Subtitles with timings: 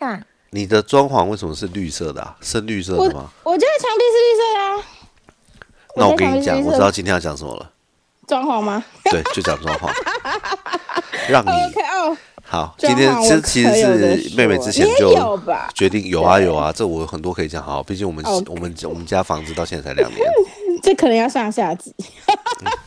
[0.00, 2.34] 干，你的装潢为什么是绿色的啊？
[2.40, 3.30] 深绿色的吗？
[3.44, 4.86] 我家的墙壁是绿色的啊。
[5.96, 7.70] 那我跟你讲，我知道今天要讲什么了。
[8.26, 9.90] 装潢吗对，就讲装潢，
[11.28, 12.74] 让你？OK 哦，好。
[12.78, 15.38] 今天其实其实是妹妹之前就
[15.74, 17.62] 决定有啊有啊，这我很多可以讲。
[17.62, 20.20] 好，毕竟我们我们我们家房子到现在才两年，
[20.82, 21.94] 这可能要上下集。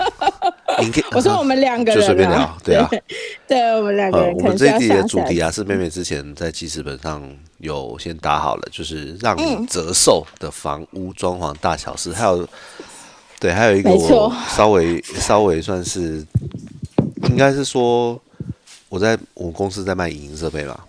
[0.80, 2.90] 你可以我说我们两个人就随便啊聊， 对啊。
[3.48, 5.04] 对，我们两个我们这一集的。
[5.04, 7.22] 主题啊，是妹妹之前在记事本上
[7.60, 9.62] 有先打好了，就是让嗯。
[9.62, 12.48] 你折寿的房屋装潢大小事，还有
[13.40, 16.26] 对，还有一个我稍微稍微算是，
[17.30, 18.20] 应该是说
[18.90, 20.80] 我在我们公司在卖影音设备嘛，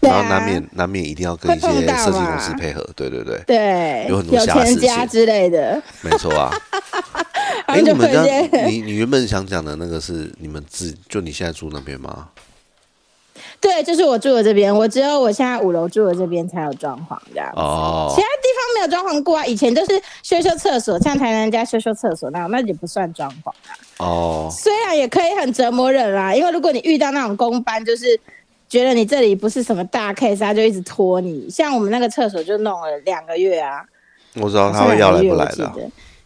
[0.00, 0.14] 对啊。
[0.14, 6.50] 然后难免难免一定要跟一些设计公司配合，对对对，对，有很多瑕疵钱家之类的，没错啊。
[7.68, 12.28] 他哎，你们这样，有些你你原本想讲的那个是你们自就你现在住那边吗？
[13.60, 17.52] 对，就是我住的这边，我只有我现在五楼住的这边才有装潢这样。
[17.54, 23.76] 哦其，他地方没有装潢过啊，以前就是修修厕所，像台南家修修厕所那样，那也不算装潢啊。
[23.98, 28.18] 哦，虽然也可以很折磨人啦，因为如果你遇到那种公班，就是
[28.68, 31.50] 觉得你这里不是什么大 case，他就一直拖你。
[31.50, 33.84] 像我们那个厕所就弄了两个月啊，
[34.36, 35.74] 我知道他会要来不来的啊。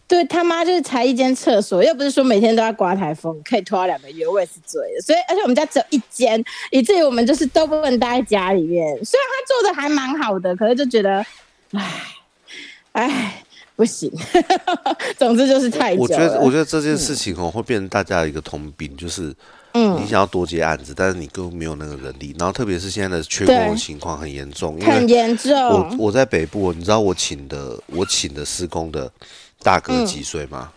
[0.07, 5.01] 对他妈就是才一间厕所，又不是说每天都要刮台风，可以拖到两个月，我也是醉了。
[5.01, 8.85] 所以，而且我们家只有一间，以至于我们就是都不能待在家里面。
[9.03, 11.25] 虽然他做的还蛮好的，可是就觉得，
[11.71, 11.91] 唉，
[12.91, 13.43] 唉，
[13.75, 14.11] 不行。
[15.17, 16.01] 总之就是太久。
[16.01, 19.33] 我觉得，我觉得这件事情哦，会变成大家的一个通病，就是，
[19.73, 25.51] 嗯你想要多接案子，但是你根本没有那个人力，然后特别是现在的缺工的情况很严重，因为很严重。
[25.55, 29.11] 我我在北部，你知道我请的我请的施工的
[29.63, 30.71] 大哥几岁吗？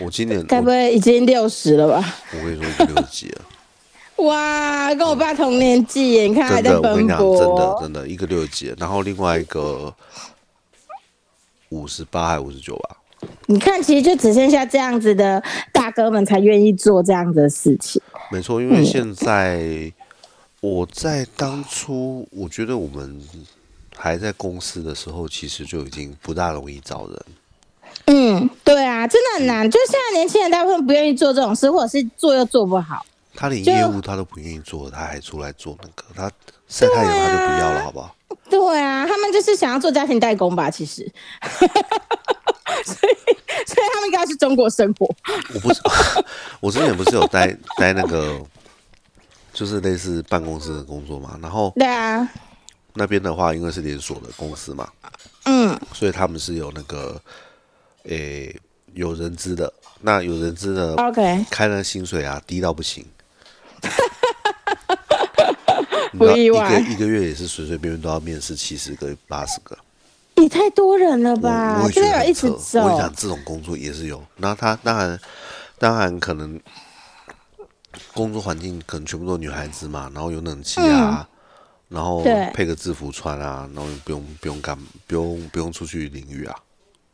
[0.00, 2.14] 我今年该不会已经六十了吧？
[2.32, 3.44] 我跟你说，已经六十几了，
[4.24, 7.78] 哇，跟我爸同年纪耶，你看还在奔跟你讲，真的。
[7.80, 9.92] 真的，一个六十几，然后另外一个
[11.70, 12.96] 五十八还五十九吧，
[13.46, 15.42] 你看，其实就只剩下这样子的
[15.72, 18.00] 大哥们才愿意做这样子的事情。
[18.30, 19.92] 没错，因为现在
[20.60, 23.20] 我在当初，我觉得我们
[23.96, 27.20] 还在公司的时候，其实就已经不大容易找人。
[28.10, 29.70] 嗯，对啊，真的很难。
[29.70, 33.04] 就现在年轻人大部分不愿意做这种事，或者是做又做不好。
[33.34, 36.30] 他连业务他都不愿意做，他还出来做那个，他
[36.66, 38.14] 晒太阳他就不要了，好不好？
[38.48, 41.06] 对啊，他们就是想要做家庭代工吧，其实。
[42.84, 43.14] 所以，
[43.66, 45.06] 所以他们应该是中国生活。
[45.54, 45.80] 我不是，
[46.60, 48.40] 我之前不是有待待那个，
[49.52, 52.26] 就是类似办公室的工作嘛，然后对啊，
[52.94, 54.88] 那边的话，因为是连锁的公司嘛，
[55.44, 57.20] 嗯，所以他们是有那个，
[58.08, 58.60] 诶、
[58.94, 63.04] 有人资的，那有人资的 OK，开那个薪水啊，低到不行。
[66.18, 69.76] 不意外一个一个月也是随随便便都要面试七十个、八十个，
[70.36, 71.86] 也太多人了吧我？
[71.86, 72.48] 也觉得很扯。
[72.48, 72.98] 直走我跟你。
[72.98, 74.24] 讲，这种工作也是有。
[74.36, 75.20] 然后他当然
[75.78, 76.58] 当然可能
[78.14, 81.28] 工作环境可能全部都是女孩子嘛，然后有冷气啊，
[81.88, 82.24] 然后
[82.54, 84.76] 配个制服穿啊，然后不用不用干
[85.06, 86.67] 不用不用出去淋雨啊，不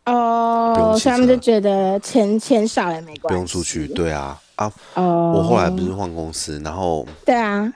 [0.07, 3.89] 哦所以他们就觉得钱钱少也没关系，不用出去。
[3.89, 4.41] 对啊。
[4.57, 7.73] 啊，哦，我后来不是换公司，然后对啊，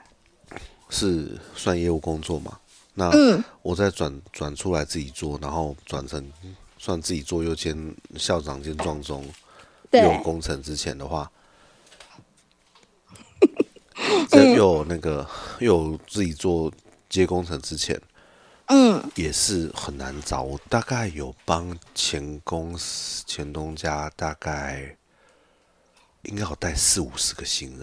[0.88, 2.56] 是算业务工作嘛，
[2.94, 3.42] 那嗯。
[3.62, 6.24] 我再转转出来自己做，然后转成
[6.78, 7.76] 算自己做又兼
[8.16, 9.26] 校长兼壮中
[9.90, 11.28] 又有，工程之前的话，
[14.30, 15.26] 这又有那个
[15.58, 16.70] 又有自己做
[17.08, 18.00] 接工程之前，
[18.68, 20.42] 嗯，也是很难找。
[20.42, 24.96] 我大概有帮前公司前东家大概
[26.22, 27.80] 应该有带四五十个新人，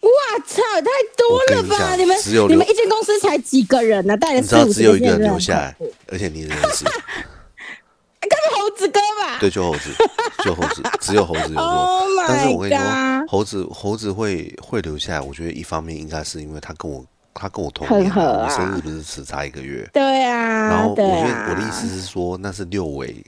[0.00, 0.10] 哇
[0.46, 1.74] 操，太多了吧？
[1.74, 4.16] 你讲你们只有你们一间公司才几个人呢？
[4.16, 5.76] 带了你知道四五十只有一个人人留下来，
[6.06, 9.38] 而且你认识，该不会猴子哥吧？
[9.40, 9.90] 对，就猴子，
[10.44, 11.62] 就猴子， 只有猴子有做。
[11.62, 13.26] Oh 但是我跟你说！
[13.26, 17.04] 猴子猴子会会留下来，我觉得一方面应该是因为他跟我
[17.40, 19.88] 他跟我同年我生日不是只差一个月。
[19.92, 23.24] 对啊然啊，后我觉得我的意思是说，那是六尾，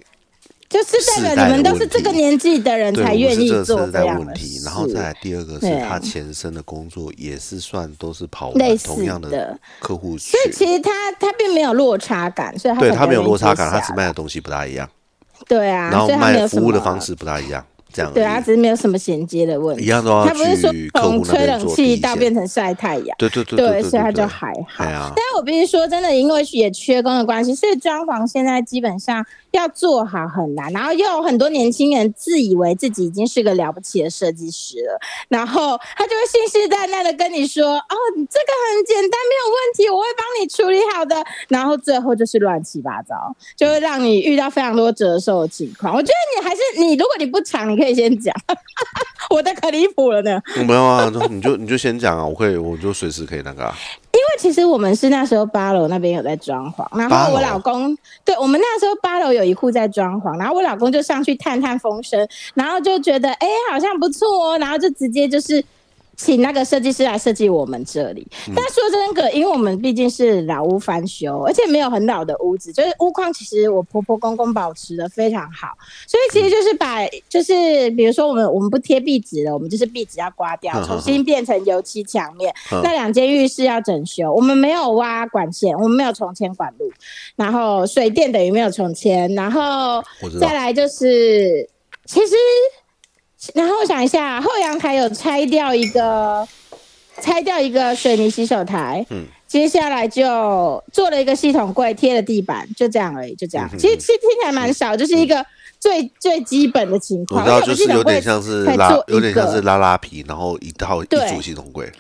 [0.69, 4.61] 就是代表你们都是这个年纪的人，才愿意做这样的问题。
[4.65, 10.33] 然后再来第二个是他前身的工作也是算都是跑类似同样的客户群。
[10.33, 10.91] 所，以其实他
[11.21, 14.89] 他并没有落差感，所以他对他没有落差感，他只卖的东西不大一样，
[15.47, 17.65] 对啊，然后卖服务的方式不大一样。
[17.93, 18.13] 这样。
[18.13, 19.85] 对啊，只是没有什么衔接的问题。
[19.85, 23.17] 一样都要他不是说从吹冷气到变成晒太阳。
[23.19, 24.85] 对对对对，所以它就还好。
[24.85, 30.73] 但是我必须说，真的，因为也缺工的关系，所以装潢现在基本上要做好很难。
[30.73, 34.99] 然后又有很多年轻人自以为自己已经是个了不起的设计师了，
[35.29, 41.17] 然后他就会信誓旦旦的跟你说：“哦，这个很简单，没有问题，我会帮你处理好的。”
[41.49, 43.14] 然后最后就是乱七八糟，
[43.56, 45.94] 就会让你遇到非常多折寿的情况。
[45.94, 48.35] 我觉得你还是你，如果你不长，你可以先讲。
[49.31, 50.41] 我的可离谱了呢。
[50.67, 53.76] 没有啊，你就你就先讲啊，我可以，我就随时可以那个啊。
[54.21, 65.65] 因为其实我们是那时候八楼那边有在装潢，然后我老公对我们那时候八楼有一户在装潢，然后我老公就上去探探风声，然后就觉得哎、好像不错哦，然后就直接就是。
[66.21, 75.69] 请那个设计师来设计我们这里，但说真的，因为我们毕竟是老屋翻修，而且没有很老的屋子，就是屋况其实我婆婆公公保持的非常好，
[76.07, 82.55] 所以其实就是把就是比如说我们我们不贴壁纸了，我们就是壁纸要刮掉，重新变成油漆墙面。
[82.71, 82.81] 嗯。
[82.85, 86.93] 那两间浴室要整修，我们没有挖管线，我们没有重迁管路，
[87.37, 90.03] 然后水电等于没有重迁，然后
[90.41, 91.69] 再来就是
[92.05, 92.35] 其实，
[93.55, 96.47] 然后我想一下，后阳台有拆掉一个。
[97.21, 103.69] 拆掉一个水泥洗手台，嗯接下来就做了一个系统柜，贴了地板，就这样而已，就这样。
[103.71, 105.45] 嗯其实其实听起来蛮少，就是一个
[105.79, 107.45] 最最基本的情况。
[107.45, 111.93] 我知道，就是有点像是拉有点像是拉拉皮，然后一套一组系统柜。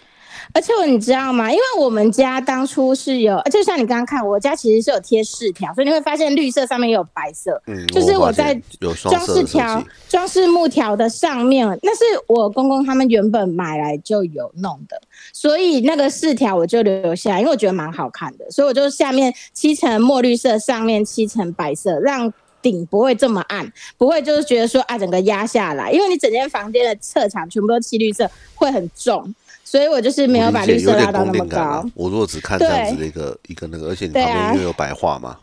[0.52, 1.50] 而且你知道吗？
[1.50, 8.54] 因为我们家当初是有，就像你刚刚看，我家其实是有贴饰条，所以你会发现绿色上面也有白色，嗯，就是我在
[9.00, 15.00] 装饰条。、装饰木条的上面，那是我公公他们原本买来就有弄的，
[15.32, 22.32] 所以那个饰条我就留下来，因为我觉得蛮好看的，所以我就下面漆成墨绿色，上面漆成白色，让。
[22.62, 29.34] 顶不会这么暗，不会就是觉得说啊，整个压下来，因为你整间房间的侧墙全部都漆绿色，会很重，
[29.70, 31.88] 所以我就是没有把绿色拉到那么高。。
[31.94, 35.36] 我如果只看这样子的一个一个那个，而且你旁边又有白画嘛，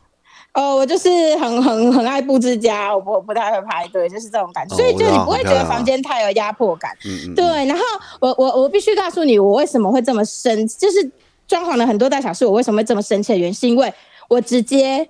[0.53, 1.07] 哦，我就是
[1.37, 6.91] 很很很爱布置家，我不我不太会排队，就是这种感觉，哦所以就你不会觉得房间太有压迫感。
[7.05, 7.81] 嗯嗯，对，然后
[8.19, 11.09] 我我我必须告诉你，我为什么会这么生，就是
[11.47, 13.93] 装潢了很多大小事，我为什么会这么生气的原因，是因为
[14.27, 15.07] 我直接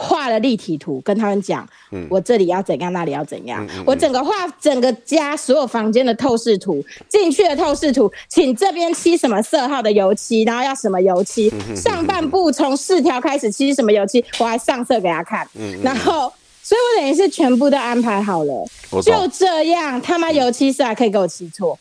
[0.00, 16.32] 画了立体图，跟他们讲，嗯我这里要怎样，那里要怎样，嗯嗯我整个画整个家所有房间的透视图，进去的透视图，请这边漆什么色号的油漆，然后要什么油漆，嗯上半部从四条开始漆什么油漆，我还上色给他看，嗯然后。
[16.60, 18.62] 所以我等于是全部都安排好了，
[19.02, 19.26] 就。
[19.28, 21.78] 这样，他妈油漆师还可以给我漆错。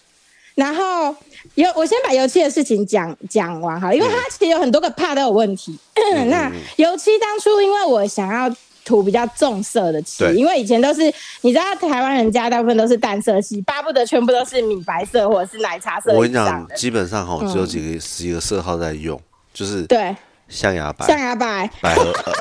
[0.58, 1.16] 然后
[1.54, 5.78] 油，我先把油漆的事情讲讲完哈，因为它其实有很多个怕都有问题。
[5.94, 8.52] 嗯那油漆当初因为我想要
[8.84, 16.68] 涂比较重色的漆，因为以前都是你知道台湾人家大部分都是淡色系，巴不得全部都是米白色或者是奶茶色我跟你讲。
[16.76, 19.22] 基本上哈，只有几个几个色号在用，
[19.54, 20.16] 就是对，
[20.50, 22.34] 象牙白、象牙白，百合，呃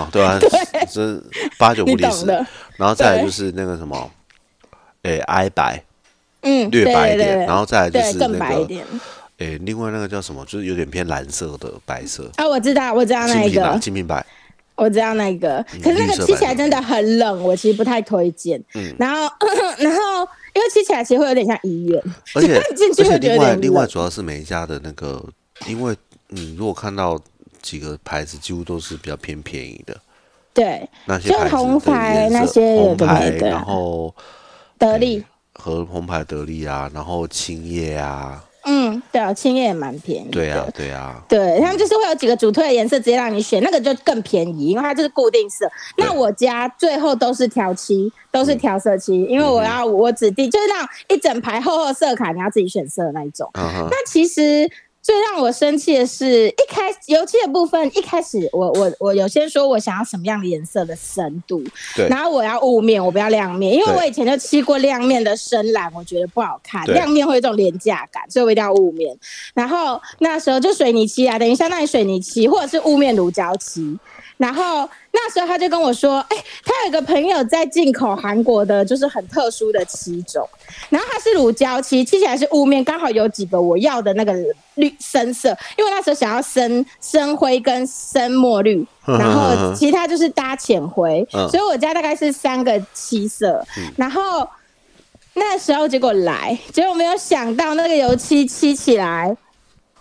[0.00, 0.38] 哦， 对啊，
[0.90, 1.22] 这
[1.58, 2.24] 八九不离十。
[2.78, 4.10] 然后再就是那个什么，
[5.02, 5.84] 诶，I 白
[6.42, 8.84] 嗯，略对对白一点，对然后再来就是那个，更白一点。
[9.38, 14.24] 诶，另外那个叫什么，就是有点偏蓝色的白色，啊，我知道，我知道那一个，金瓶白。
[14.74, 18.60] 我知道那个，嗯可是那个吃起来真的很冷，我其实不太推荐。
[18.74, 19.20] 嗯然后
[19.78, 22.02] 然后因为吃起来其实会有点像医院，
[22.34, 25.22] 而且进去而且会觉得有点另外另外主要是每一家的那个，
[25.68, 25.94] 因为
[26.28, 27.20] 你如果看到
[27.60, 29.94] 几个牌子，几乎都是比较偏便宜的
[30.54, 34.12] 对，那些牌子就红牌那些牌，然后
[34.78, 35.22] 得力，
[35.62, 40.32] 和红牌得利啊，然后青叶啊，嗯，对啊，青叶也蛮便宜的。
[40.32, 45.70] 对啊对啊，对，他们就是会有几个主推的颜色，直接让你选，那个就更便宜，因为它就是固定色。
[45.96, 53.48] 那我家最后都是调漆，都是调色漆，因为我要我指定就是那种一整排厚厚色卡，你要自己选色的那一种。
[53.54, 54.68] 嗯，那其实
[55.02, 61.62] 最让我生气的是，一开油漆的部分，一开始我我我有先说我想要什么样的颜色的深度，
[61.96, 69.18] 对然后我要雾面，我不要亮面，因为我以前就漆过亮面的深蓝，我觉得不好看，亮面会有一种廉价感，所以我一定要雾面。
[69.54, 73.98] 然后那时候就水泥漆啊，等于相当于水泥漆或者是雾面乳胶漆。
[74.42, 80.44] 然后那时候他就跟我说，哎、他有一个朋友在进口韩国的，就是很特殊的漆种，
[80.90, 84.34] 然后它是乳胶漆，漆起来是雾面，刚好有几个我要的那个
[84.74, 93.64] 绿深色，因为那时候想要深 深灰跟深墨绿，然后其他就是搭浅灰，嗯所以我家大概是三个漆色，
[93.96, 94.48] 然后
[95.34, 99.36] 那时候结果来，结果没有想到那个油漆漆起来。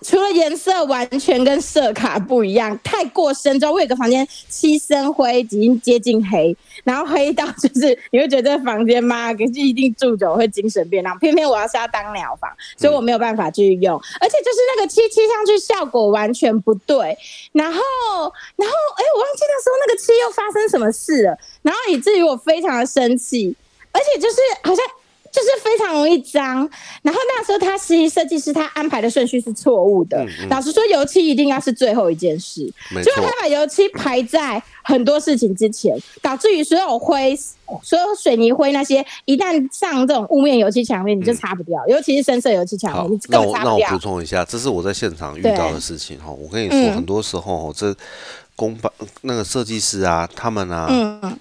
[0.04, 11.18] 除了颜色完全跟色卡不一样，太过深之后，我有个房间漆深灰，已经接近黑，然后黑到就是你会觉得这房间妈可是一定住久会精神变亮。
[11.20, 17.18] 偏偏我要是要当鸟房，所以我没有办法继续用，而且就是那个漆漆上去效果完全不对。
[17.52, 17.80] 然后，
[18.56, 23.56] 然后，哎，我忘记那时候那个漆又发生什么事了，然后以至于我非常的生气，
[23.92, 24.84] 而且就是好像。
[25.32, 26.70] 就是非常容易脏，
[27.02, 30.26] 然后那时候他实习设计师他安排的顺序是错误的。
[30.50, 32.66] 老实说，油漆一定要是最后一件事，
[33.04, 37.38] 就他把油漆排在很多事情之前，导致于所有灰、
[37.82, 46.30] 所有水泥灰那些一旦上这种雾面油漆墙面，你就擦不掉，尤其是深色油漆墙面，你那我那我补充一下，这是我在现场遇到的事情哈。
[46.32, 47.96] 我跟你说，很多时候这。
[48.62, 48.92] 工班
[49.22, 50.88] 那个设计师啊，他们啊，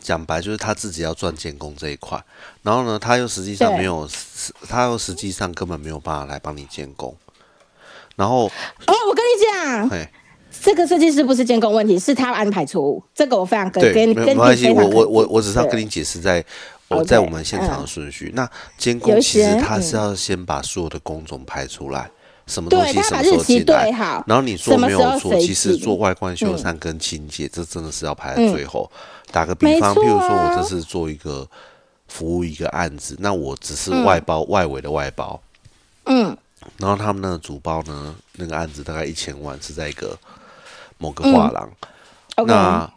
[0.00, 2.18] 讲白就是他自己要赚监工这一块，
[2.62, 4.08] 然后呢，他又实际上没有，
[4.66, 7.14] 他又实际上根本没有办法来帮你监工。
[8.16, 10.08] 然后哦，我跟你讲，
[10.62, 13.04] 这个设计师不是监工问题，是他安排错误。
[13.14, 16.42] 这个我非常跟跟跟没关系，我我我我只是要跟你解释，在
[16.88, 18.32] 我在我们现场的顺序。
[18.34, 18.48] 那
[18.78, 22.10] 监工其实他是要先把所有的工种排出来。
[22.50, 23.90] 什么东西什么时候进来？
[24.26, 28.90] 然后你说没有错，其实做外观修缮跟清洁，这真的是要排在最后。
[29.32, 31.48] 打个比方，譬如说我这是做一个
[32.08, 35.40] 服务一个案子，那我只是外包外围的外包，
[36.06, 36.36] 嗯，
[36.78, 40.18] 然后他们那个主包呢，那个案子大概一千万，是在一个
[40.98, 41.70] 某个画廊，
[42.44, 42.92] 那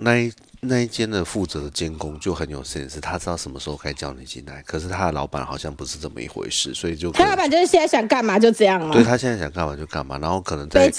[0.00, 0.32] 那一。
[0.62, 4.62] 那一间的负责的监工就很有 sense，他知道什么时候该叫你进来。
[4.66, 8.92] 可是他的老板好像不是这么一回事，所以就他老板就是现在想干嘛就这样了。
[8.92, 10.92] 对他现在想干嘛就干嘛，然后可能在，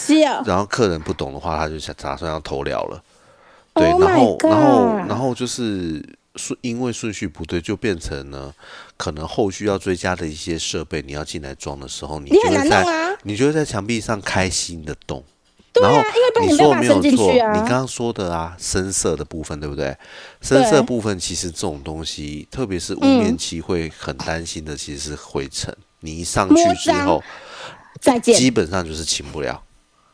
[0.47, 3.03] 然后客人不懂的话，他就想打算要偷聊了。
[3.75, 6.03] 对，然后然后然后就是
[6.37, 8.51] 顺因为顺序不对，就变成呢，
[8.97, 15.23] 可能后续要追加的一些设备，你要进来装的时候，你你很难弄啊，你就会在墙壁上开新的洞。
[15.73, 16.03] 对啊，
[16.37, 19.95] 因为你说没有错，你刚刚说的啊，深色的部分对不对？
[20.41, 25.75] 深色部分其实这种东西，特别是雾面漆会很担心的，其实是灰尘。
[26.01, 27.23] 你一上去之后，
[28.01, 29.61] 再见，基本上就是清不了。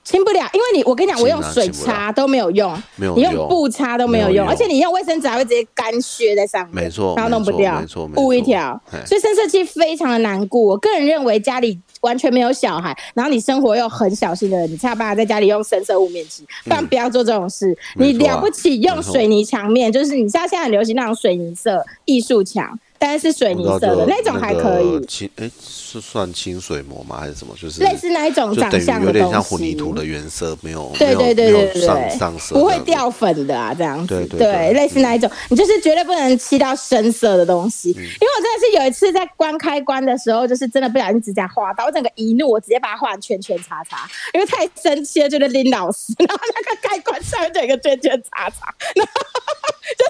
[0.03, 10.61] 清不了，因为你我跟你讲，我用水擦都没有用，没有你用布擦都没有用，而且你用卫生纸还会直接干削在上面，没错，然后弄不掉，没错，布一条，所以深色漆非常的难过。
[10.61, 17.77] 我个人认为家里完全没有小孩，然后你生活又很小心的人，你才有办法在家里用深色雾面漆，不然不要做这种事。
[17.95, 22.77] 你了不起用水泥墙面，就是你知道现在很流行那种水泥色艺术墙。
[22.99, 27.17] 但是水泥色的那种还可以，清哎是算清水膜吗？
[27.19, 27.53] 还是什么？
[27.59, 37.89] 就是类似那一种长相有点像混凝土的原色，没有对对对对对上上色，不会掉粉的啊，这样子对对，类似那一种，你就是绝对不能漆到深色的东西。
[37.89, 49.11] 因为我真的是有一次在关开关的时候，就是真的不小心指甲划到，我整个一怒，我直接把它画成圈圈叉叉，因为太生气了，就是林老师，然后那个开关上面就一个圈圈叉叉，然后
[49.97, 50.05] 就。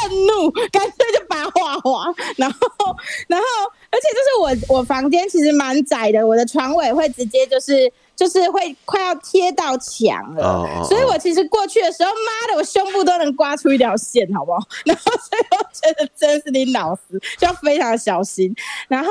[0.00, 2.58] 震怒，干脆就把它画画，然后，
[3.28, 3.46] 然后，
[3.90, 7.92] 而且就是我，我房间其实蛮窄的，我的床尾会直接就是。
[8.14, 14.58] 就是会快要贴到墙了，所以我其实过去的时候，妈的，我胸部都能刮出一条线，好不好？
[14.84, 18.54] 然后所以我觉得真是你老师，就要非常小心。
[18.86, 19.10] 然后，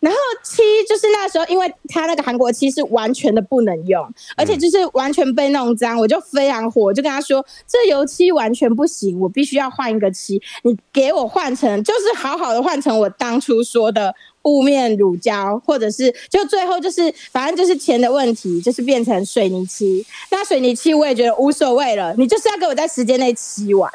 [0.00, 14.14] 然后漆就是那时候，因为他那个韩国漆是完全的不能用，而且就是完全被弄脏，我就非常火，就跟他说这油漆完全不行，我必须要换一个漆，你给我换成就是好好的换成我当初说的。
[14.44, 20.04] 雾面乳胶，或者是就最后就是，反正就是钱的问题，就是变成水泥漆。
[20.30, 23.92] 那水泥漆我也觉得无所谓了，你就是要给我在时间内漆完。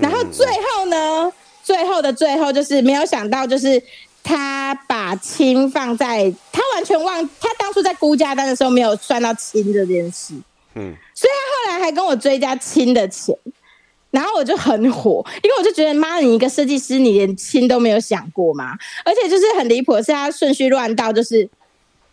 [0.00, 3.82] 然后最后呢，最后的最后就是没有想到，就是
[4.22, 10.34] 他把氢放在，他完全忘，他当初在估价单的时候没有算到氢这件事。
[10.74, 13.36] 嗯，所以他后来还跟我追加氢的钱。
[14.10, 18.72] 然后我就很火，因为我就觉得妈，你一个设计师，你连亲都没有想过吗？
[19.04, 21.46] 而且就是很离谱的是，他顺序乱到就是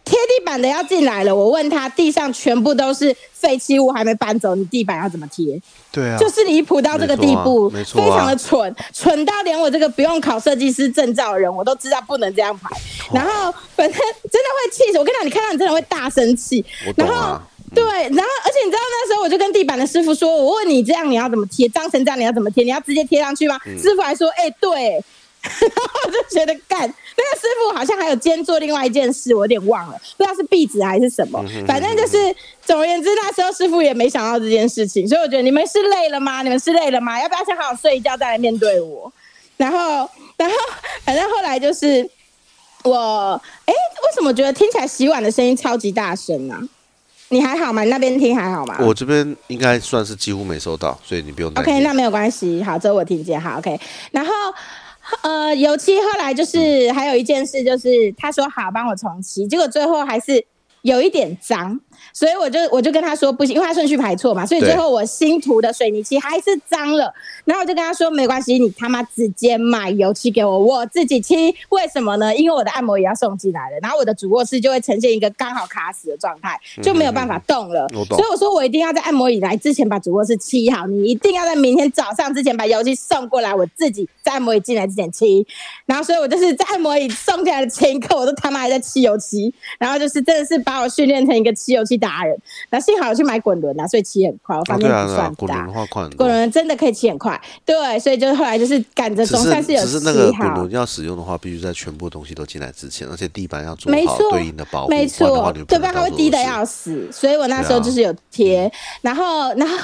[0.04, 1.34] 贴地板的要进来了。
[1.34, 5.58] 我问他，地上全部都是废弃物，还没搬走，你地板要怎么贴？
[5.90, 12.70] 对啊，就是离谱到这个地步，没错，非常的蠢，蠢到连我这个不用考设计师证照的人，我都知道不能这样排。
[13.14, 16.66] 然后反正真的会气死我，跟你讲，你看到你真的会大生气。
[16.98, 17.40] 然后。
[17.76, 22.64] 对，然后而且你知道那时候我就跟地板的师傅说，我问你这样你要怎么贴，脏成这样你要怎么贴？
[22.64, 23.60] 你要直接贴上去吗？
[23.82, 24.92] 师傅还说，哎，对，
[25.42, 36.42] 然 后我就觉得干，那个师傅好像还有兼做另外一件事，我有点忘了，不知道是壁纸还是什么，反正就是总而言之，那时候师傅也没想到这件事情，所以我觉得你们是累了吗？
[36.42, 37.22] 你们是累了吗？
[37.22, 39.12] 要不要先好好睡一觉再来面对我？
[39.58, 40.56] 然后，然后
[41.06, 42.10] 反正后来就是
[42.84, 46.60] 我，哎，为什么觉得听起来洗碗的声音超级大声呢？
[47.30, 47.84] 你还好吗？
[47.84, 48.78] 你那边听还好吗？
[48.82, 51.74] 我这边应该算是几乎没收到，所以你不用担心。
[51.74, 52.62] OK，那没有关系。
[52.64, 53.42] 好，这我听见。
[53.42, 53.80] 好，OK。
[54.12, 54.32] 然后，
[55.24, 60.46] 呃，油漆后来就是还有一件事，就是他说好帮我重漆，结果最后还是
[60.86, 61.80] 有一点脏。
[62.14, 67.12] 所以我就我就跟他说不行，因为他顺序排错嘛，所以最后我新涂的水泥漆还是脏了。
[67.44, 71.54] 然后我就跟他说没关系，你他妈直接买油漆给我，我自己漆。
[71.70, 72.34] 为什么呢？
[72.36, 77.88] 因为我的按摩椅要送进来了，然后我的主卧室就会呈现一个刚好卡死的状态，就没有办法动了。
[77.90, 85.46] 所以我说我一定要在按摩椅来之前把主卧室漆好，你一定要在明天早上之前把油漆送过来，我自己在按摩椅进来之前漆。
[85.86, 89.54] 然后所以我就是在按摩椅送进来的前一刻，我都他妈还在漆油漆。
[89.80, 91.96] 然后就是真的是把我训练成一个漆油漆。
[91.98, 92.38] 达人，
[92.72, 94.54] 那幸好我去买滚轮啦，所以骑很快。
[94.54, 95.36] 我发现不算大。
[95.36, 97.42] 滚轮的话快，滚轮真的可以骑很快。
[97.64, 99.82] 对，所以就是后来就是赶着总算是有。
[99.82, 104.90] 只是那个滚轮要使用的话，必须在全部东西都进来之前，而且地板要做好对应的保护。
[104.90, 105.90] 没错，对吧？
[105.94, 108.70] 它会滴的要死，所以我那时候就是有贴。
[109.02, 109.78] 然后，然后，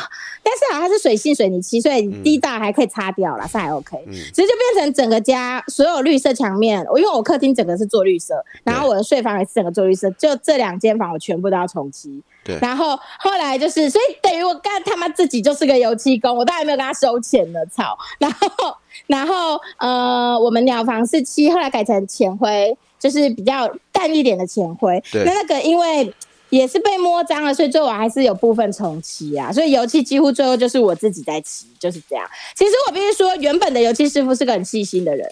[0.43, 3.97] 但是啊，它是水性水泥漆，所以滴到还可以擦掉了，是还 OK。
[4.05, 12.21] 其实就变成整个家所有绿色墙面，我因为我客厅整个是做绿色，然后我的睡房也是整个做绿色，就这两间房我全部都要重漆。
[12.43, 17.95] 对，然后后来就是，所以等于我干他妈自己就是个油漆工，我当然没有跟他收钱的，操！
[18.17, 24.99] 然后，然后呃，我们鸟房是漆，后来改成浅灰，就是比较淡一点的浅灰。
[25.11, 26.11] 对，那那个因为
[26.49, 29.53] 也是被摸脏了，所以最后还是有部分重漆啊。
[29.53, 32.25] 所以油漆几乎最后就是我自己在漆，就是这样。
[32.55, 35.31] 其实我必须说，原本的油漆师傅是个很细心的人，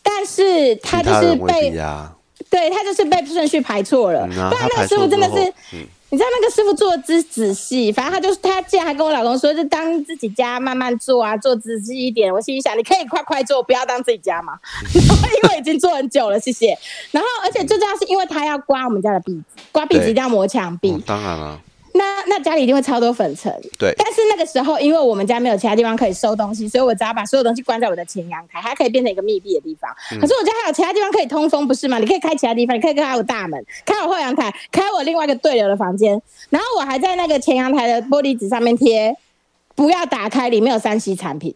[0.00, 1.76] 但是他就是被，
[2.48, 5.52] 对他就是被顺序排错了，不然那个师傅真的是。
[6.08, 12.32] 你知道那个师傅做的之仔细，反正他就是他，竟然还跟我老公说，就当自己家慢慢做啊，做仔细一点。
[12.32, 14.52] 我心里想，你可以快快做，不要当自己家嘛。
[14.94, 16.78] 然 后因为已经做很久了，谢谢。
[17.10, 20.96] 然后而且最重要是因为他要刮我们家的壁纸，刮壁纸一定要磨墙壁。
[21.04, 21.60] 当然了。
[22.26, 23.94] 那那家里一定会超多粉尘，对。
[23.96, 29.90] 但是那个时候，因为我们家没有其他地方可以收东西，所以我只要把所有东西关在我的前阳台，它可以变成一个密闭的地方。
[30.20, 31.98] 可是我家还有其他地方可以通风，不是吗？
[31.98, 36.20] 你可以开其他地方，你可以开我大门，开我后阳台，开我另外一个对流的房间。
[36.50, 39.16] 然后我还在那个前阳台的玻璃纸上面贴，
[39.74, 41.54] 不要打开，里面有三 C 产品。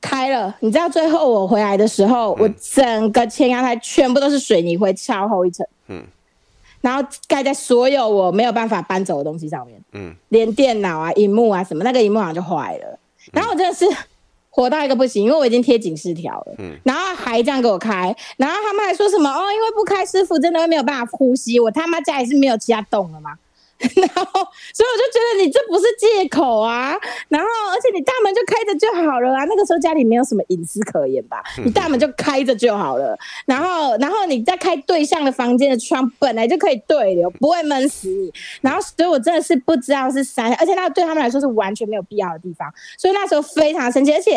[0.00, 5.66] 开了，你知道最后我回来的时候，我整个前阳台全部都是水泥灰，超厚一层。
[5.88, 6.04] 嗯。
[6.86, 12.96] 然后盖在所有我没有办法搬走的东西上面，嗯，连电脑啊、荧幕啊什么，那个荧幕好像就坏了。
[13.32, 13.84] 然后我真的是
[14.50, 21.58] 火到一个不行，因为我已经贴警示条了，嗯，然后还这样给我开，然后他们还说什么哦，因为不开师傅真的会没有办法呼吸。
[21.58, 23.36] 我他妈家里是没有其他洞了吗？
[23.94, 24.40] 然后，
[24.72, 26.96] 所以我就觉得你这不是借口啊。
[27.28, 29.44] 然后，而且你大门就开着就好了啊。
[29.44, 31.42] 那个时候家里没有什么隐私可言吧？
[31.64, 33.16] 你大门就开着就好了。
[33.44, 38.32] 然后，然后你再开对向的房间的窗，本来就可以对流，不会闷死你。
[38.62, 42.72] 然后，所以我真的是不知道是三，而且那对他们来说是完全没有必要的地方。
[42.96, 44.30] 所以那时候非常生气，而且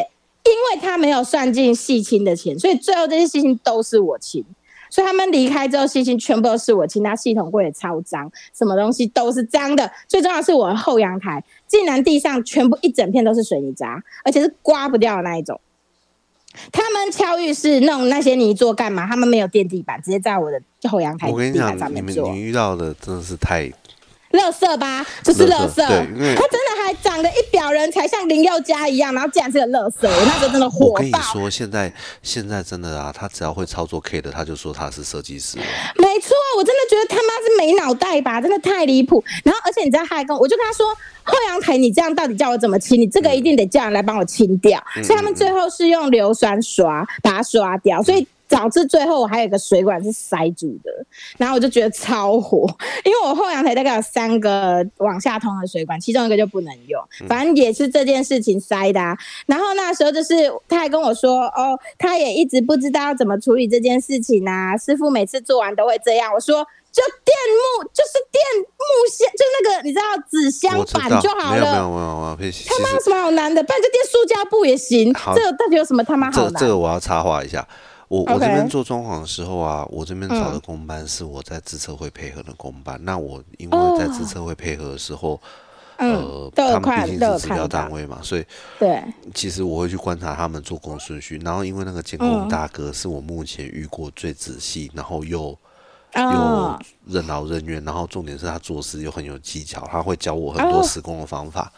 [0.44, 4.44] 因为他没有算进细亲的钱，所以最后这些细亲都是我清。
[4.90, 9.92] 所以他们离开之后，细心全部都是我清，他系统柜也超脏，什么东西都是脏的。
[10.08, 15.60] 最重要是我的后阳台，竟然地上全部一整片都是水泥渣，而且是刮不掉的那一种。
[16.72, 19.06] 他们敲浴室弄那些泥做干嘛？
[19.06, 21.78] 他们没有垫地板，直接在我的后阳台我跟你讲。
[21.94, 23.72] 你们你遇到的真的是太。
[24.32, 25.82] 乐色吧，就是乐色。
[25.84, 30.92] 他真的还长得一表人才，像林宥嘉一样，然后竟然是个乐色，我 那时候真的火爆。
[30.92, 35.58] 我跟你说，现在现在真的啊，他只要会操作 K 的，他就说他是设计师。
[35.96, 39.24] 没错，我真的觉得他妈是没脑袋吧，真的太离谱。
[39.44, 40.88] 然后，而且你知道他还跟我，我就跟他说，
[41.24, 43.02] 后阳台你这样到底叫我怎么清？
[43.02, 44.80] 你这个一定得叫人来帮我清掉。
[45.04, 48.28] 所以他们最后是用硫酸刷把它刷掉，所以。
[48.50, 50.92] 导致最后我还有一个水管是塞住的，
[51.38, 52.68] 然后我就觉得超火，
[53.06, 59.00] 因为我后阳台大概有三个往下通的水管，其中一个就不能用，反正也是这件事情塞的。
[59.00, 66.34] 啊然后那时候就是他还跟我说，哦，他也一直不知道怎么处理这件事情啊，师傅每次做完都会这样。
[66.34, 71.62] 我说就电木，就是电木箱，就那个你知道纸箱板就好了。
[71.62, 73.64] 没有没有没有没有，他妈有什么好难的？
[73.64, 75.14] 不然就电塑胶布也行。
[75.36, 76.60] 这个到底有什么他妈好难？
[76.60, 77.68] 这个我要插话一下。
[78.10, 83.00] 我我这边做装潢的时候啊，我这边找的工班是我在自测会配合的工班。
[83.04, 85.40] 那我因为在自测会配合的时候，
[85.98, 88.44] 呃，他们毕竟是指标单位嘛，所以
[88.80, 89.04] 对，
[89.36, 91.40] 其实我会去观察他们做工顺序。
[91.46, 95.56] 然后因为那个监工大哥是我目前遇过最仔细，然后又
[96.16, 101.72] 又任劳任怨，然后重点是他做事又很有技巧，他会教我很多施工的方法。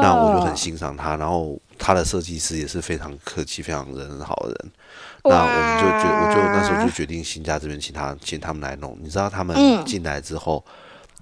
[0.00, 4.72] 那我就很欣赏他，然后他的设计师也是非常客气、非常人很好的人。
[5.24, 8.98] 那我们就决，我就那时候就决定新家这边请他请他们来弄。
[9.00, 10.64] 你知道他们进来之后，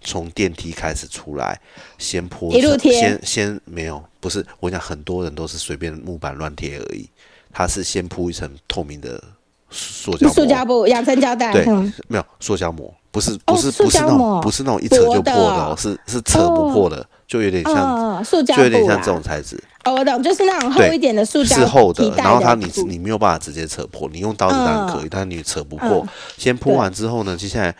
[0.02, 1.60] 从电梯开始出来，
[1.98, 7.08] 先铺一路贴，先先没有，不是我讲很多人都是随便木板乱贴而已，
[7.52, 9.22] 他是先铺一层透明的
[9.68, 11.66] 塑胶塑胶布养成胶带，对，
[12.08, 19.62] 没有塑胶膜，不是不是不是那种不是那种一扯就破的，是是扯不破的，就有点像塑胶，就有点像这种材质。
[19.84, 26.06] 哦，我懂，就是那种厚一点的塑胶，是厚的，然后它你你没有办法直接扯破，你用刀子当然可以，但你扯不破。
[26.36, 27.74] 先铺完之后呢，接下来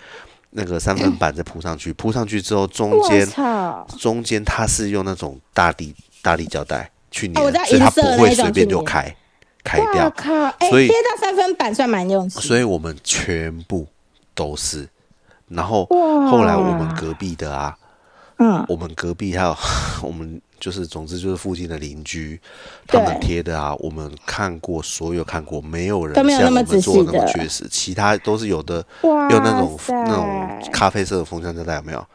[0.50, 3.28] 那个三分板再铺上去，铺上去之后中间
[3.98, 9.14] 中间它是用那种大力大力胶带去粘，所以它不会随便就开
[9.62, 10.10] 开掉。
[10.70, 12.40] 所以贴到三分板算蛮用心。
[12.40, 13.86] 所以我们全部
[14.34, 14.88] 都是，
[15.48, 15.84] 然后
[16.30, 17.76] 后来我们隔壁的啊，
[18.40, 19.57] 嗯，我们隔壁还有
[20.03, 20.40] 我们。
[20.61, 22.38] 就是，总之就是附近的邻居，
[22.87, 32.07] 他们贴的啊，我们看过，所有看过，没有人像我们做那么确实，其他都是有的，有那种那种咖啡色的风箱胶带有没有？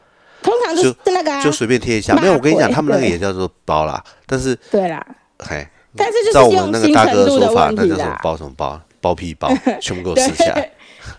[0.43, 5.03] 通常就那个就随便贴一下，没有，我跟你讲，他们那个也叫做包啦，但是对啦，
[5.39, 10.69] 嘿，但是照我们那个大哥的说法，那叫什么包什么包，包皮包， 全部给我撕下来。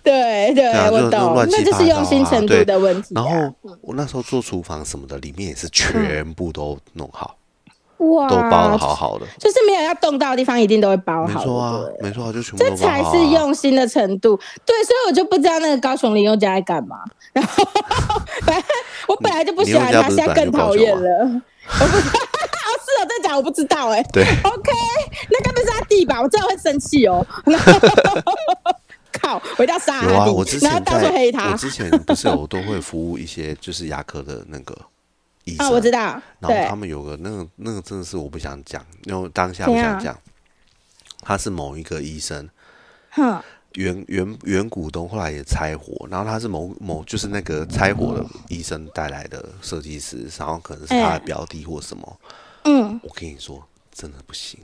[0.06, 3.12] 对对，我懂，那就是用心程度的问题。
[3.12, 7.34] 然后我那时候做厨房什么的，里面也是全部都弄好，
[7.98, 11.40] 哇，都包的好好的，就是没有要动到的地方，一定都会包好。
[11.40, 14.38] 没错啊，没错，就全部这才是用心的程度。
[14.64, 16.98] 对，所以我就不知道那个高雄林宥嘉在干嘛。
[17.32, 17.64] 然后，
[19.08, 21.42] 我本来就不喜欢他，现在更讨厌了。
[21.80, 24.00] 我不， 是哦，在讲我不知道哎。
[24.12, 24.70] 对，OK，
[25.30, 26.22] 那该不是他弟吧？
[26.22, 27.26] 我真的会生气哦。
[29.26, 29.42] 靠！
[29.58, 30.30] 我一定要杀他！
[30.30, 34.78] 我之前在，我之前不是有都会服务一些就是牙科的那个
[35.44, 36.20] 医生，我知道。
[36.38, 40.16] 然后他们有个那个那个真的是我不想讲，因为当下不想讲。
[41.22, 42.48] 他是某一个医生，
[43.10, 52.20] 哼，原原原股东后来也拆伙，然后他是某某就是那个拆伙的医生带来的设计师，然后可能是他的表弟或什么。
[52.62, 54.60] 嗯，我跟你说，真的不行。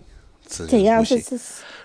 [0.66, 1.38] 怎样是是？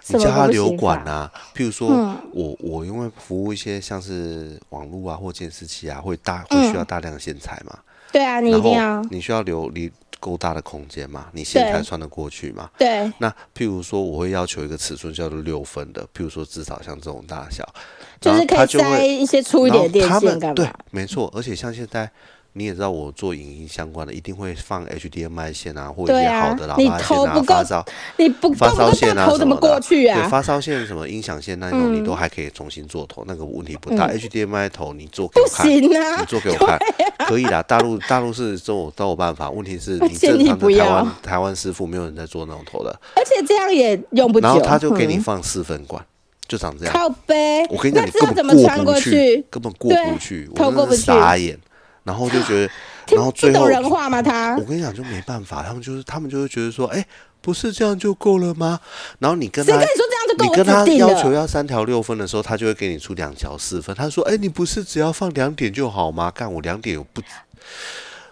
[0.10, 1.30] 你叫他留管啊？
[1.54, 1.90] 譬如说，
[2.32, 7.78] 我我因为服务一些像是网络啊或监视器啊，会大会需要大量的线材嘛？
[8.12, 9.02] 对啊，你一定要。
[9.12, 11.28] 你需要留你够大的空间嘛？
[11.34, 12.70] 你线材穿得过去嘛？
[12.78, 13.12] 对。
[13.18, 17.68] 那譬如说，我会要求一个尺寸叫做六分的，譬如说至少像这种大小，
[18.22, 20.56] 就是可以塞一些粗一点的电线干嘛？
[20.56, 21.30] 对，没错。
[21.36, 22.10] 而且像现在。
[22.58, 27.86] 你也知道我做影音相关的，一定会放 HDMI 线啊，或者一些好的喇叭线啊，发烧，
[28.18, 34.08] 你不发烧线啊什么的，对，发烧线什么音响线那种，你都还可以重新做头，那个问题不大。
[34.10, 35.88] HDMI 头你做给我看，你
[36.28, 36.80] 做给我看，
[37.28, 37.62] 可以啦。
[37.62, 44.48] 大陆大陆是都都有办法，问题是你正常的台湾台湾师傅没有人在做那种头的，而且这样也用不久。
[44.48, 46.04] 然后他就给你放四分管，
[46.48, 46.94] 就长这样。
[46.94, 51.56] 靠背，我跟你讲，你根本过不去，根本过不去，我真的傻眼。
[52.08, 52.72] 然后就觉得，
[53.18, 54.22] 然后最后人话吗？
[54.22, 57.06] 他，我跟你讲就没办法，他们就是他们就会觉得说，哎，
[57.42, 58.80] 不是这样就够了吗？
[59.20, 60.46] 然后你跟他，谁跟你说这样就够？
[60.46, 63.94] 你跟他要求要三条六分的时候，他就会给你出两条四分。
[63.94, 66.32] 他说，哎，你不是只要放两点就好吗？
[66.32, 67.22] 干我两点有不？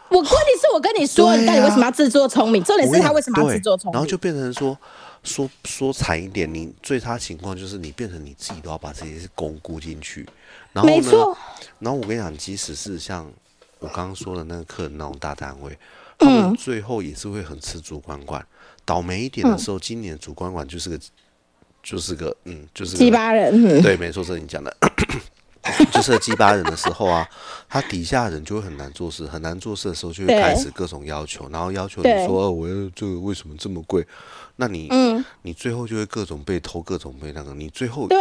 [0.07, 2.63] 我问题是我跟你说，你到底为什么要自作聪明？
[2.63, 3.93] 重点是他为什么要自作聪明？
[3.93, 4.77] 然后就变成说，
[5.23, 10.25] 说说惨一点，你最差情况就是你变成你自己都要把这些功估进去。
[10.71, 11.37] 然后呢？
[11.79, 13.29] 然后我跟你讲，即使是像。
[13.79, 15.77] 我刚刚说的那个客人那种大单位，
[16.17, 18.45] 他们最后也是会很吃主管管。
[18.83, 20.99] 倒霉一点的时候，今年主管管就是个，
[21.81, 23.81] 就是个，嗯，就是鸡巴人。
[23.81, 24.75] 对，没错，是你讲的，
[25.91, 27.27] 就是鸡巴人的时候啊，
[27.67, 34.05] 他底下人就会很难做事，很难做事的时候就会开始各种要求，然后要求你说，我要这个为什么这么贵？
[34.57, 34.87] 那你，
[35.41, 38.15] 你最后就会各种被偷，各种被那个，你最后你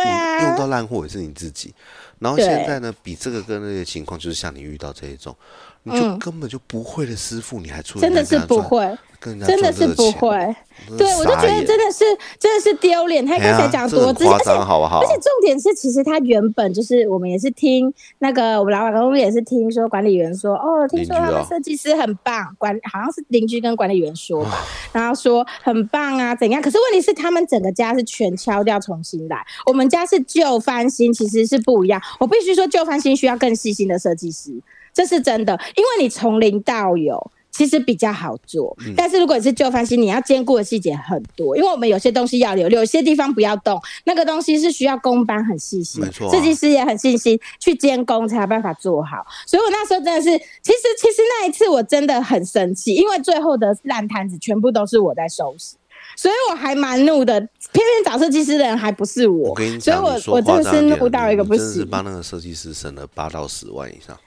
[0.45, 1.73] 用到烂货也是你自己。
[2.18, 5.37] 然后现在呢，比这个更那个情况，就是像你遇到这一种，
[5.85, 8.97] 你就根本就不会的师傅，你还出真的是不会。
[9.25, 10.55] 真的是不会，
[10.99, 12.05] 对我就觉得真的是
[12.38, 13.25] 真的是丢脸。
[13.25, 15.01] 他刚才讲多夸张，好不好？
[15.01, 26.61] 而且重点是，其实他原本就是我们也是听那个我们老板我们也是听说管理员说，哦，听说他们设计师很棒，管好像是邻居跟管理员说吧，然后说很棒啊怎样？
[26.61, 31.99] 可是问题是他们整个家是全敲掉重新来，我们家是旧翻新，其实是不一样。
[32.20, 34.53] 我必须说旧翻新需要更细心的设计师，
[34.94, 37.30] 这是真的，因为你从零到有。
[37.57, 49.24] 其实比较好做，但是如果你是旧翻新，你要兼顾的细节很多，因为我们有些东西要留，有些地方不要动，那个东西是需要工班很细心，设计师也很细心去监工才有办法做好。
[49.46, 55.76] 所以我那时候真的是，其实其实那一次我真的很生气，因为最后的烂摊子全部都是我在收拾，
[56.16, 57.38] 所以我还蛮怒的。
[57.38, 64.18] 偏偏找设计师的人还不是我，所以我我真的是怒到一个不行，是帮那个设计师省了八到十万以上。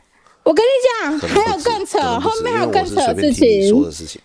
[0.48, 3.68] 我跟你讲，还有更扯， 后面还有更扯的事情。
[3.68, 4.22] 说的事情，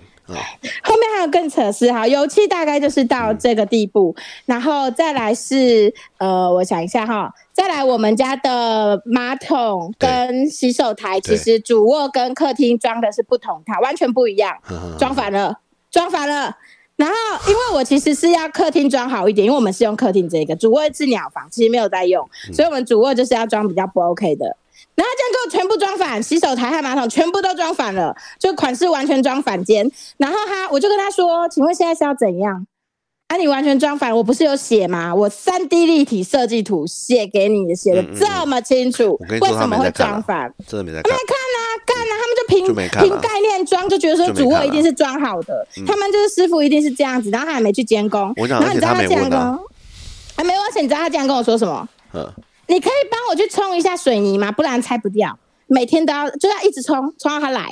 [0.84, 4.14] 后面还有更扯事哈，油漆大概就是到这个地步，
[4.46, 14.56] 然后再来是呃，我想一下哈，再来我们家的马桶跟洗手台，其实主卧跟客厅装的是不同套，完全不一样，
[14.96, 15.58] 装反了，
[15.90, 16.56] 装反了。
[16.94, 17.14] 然后
[17.48, 24.56] 因为我其实是要客厅装好一点，因为我们是用客厅这个，主卧是鸟房，其实没有在用，所以我们主卧就是要装比较不 OK 的。
[24.94, 29.90] 然后这样给我全部装反，洗手台和马桶全部都装反了，就款式完全装反间。
[30.18, 32.66] 然后他，我就跟他说：“请问现在是要怎样？”
[33.28, 35.14] 啊，你完全装反，我不是有写吗？
[35.14, 40.52] 我三 D 立体设计图写给你，写的这么清楚，为什么会装反？
[40.68, 41.10] 真的没在看。
[41.10, 42.12] 没看啊，干啊！
[42.20, 48.34] 他们就凭凭概念装，就觉得说主卧一定是装好的，他们就是师傅一定是这样子，然后他还没去监工。
[48.46, 49.58] 然后你知道他这样跟，
[50.36, 51.88] 还没而且你知道他这样跟我说什么？
[52.12, 52.30] 嗯。
[52.68, 54.50] 你可以帮我去冲一下水泥吗？
[54.52, 55.38] 不然拆不掉。
[55.66, 57.68] 每天都要就要一直冲，冲到他来。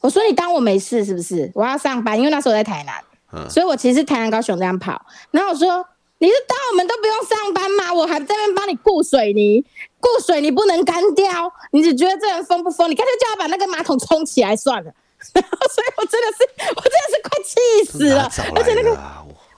[0.00, 1.50] 我说你当我没事是不是？
[1.54, 5.00] 我要上班，因为那时候我在台南，所以我其实台南高雄这样跑。
[5.30, 5.84] 然后我说
[6.18, 7.92] 你是当我们都不用上班吗？
[7.92, 9.64] 我还在那边帮你顾水泥，
[10.00, 11.52] 顾水泥不能干掉。
[11.70, 12.90] 你只觉得这人疯不疯？
[12.90, 14.92] 你干脆叫他把那个马桶冲起来算了。
[15.32, 18.98] 然 后所以我真的是，我真的是快气死了，而且那个。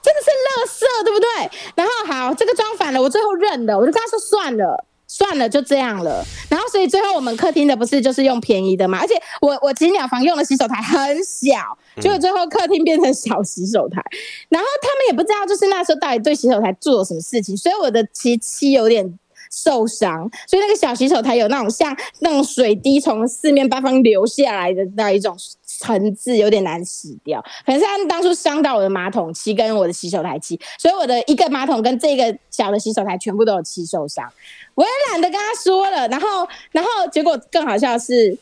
[0.01, 1.27] 真的是垃圾，对不对？
[1.75, 6.25] 然后好，这个装反了，我最后认了，我就跟他说算了，算了，就这样了。
[6.49, 8.99] 然后所以最后我们客厅的不是就是用便宜的嘛？
[8.99, 14.01] 而且我我几鸟房用的洗手台很小，结果最后客厅变成小洗手台。
[14.49, 19.19] 然后他们也不知道，就是那时候到底对洗手台做了什么事情，所以我的漆漆有点
[19.51, 25.37] 受伤，所以那个小洗手台有那种像那种水滴从四面八方流下来的那一种。
[25.81, 34.31] 层次有点难洗掉，可能是他们当初伤到我的马桶漆跟我的洗手台漆，所以我的一个马桶跟这个小的洗手台全部都有漆受伤。
[34.75, 38.37] 我也懒得跟他说了，然后，然后结果更好笑是。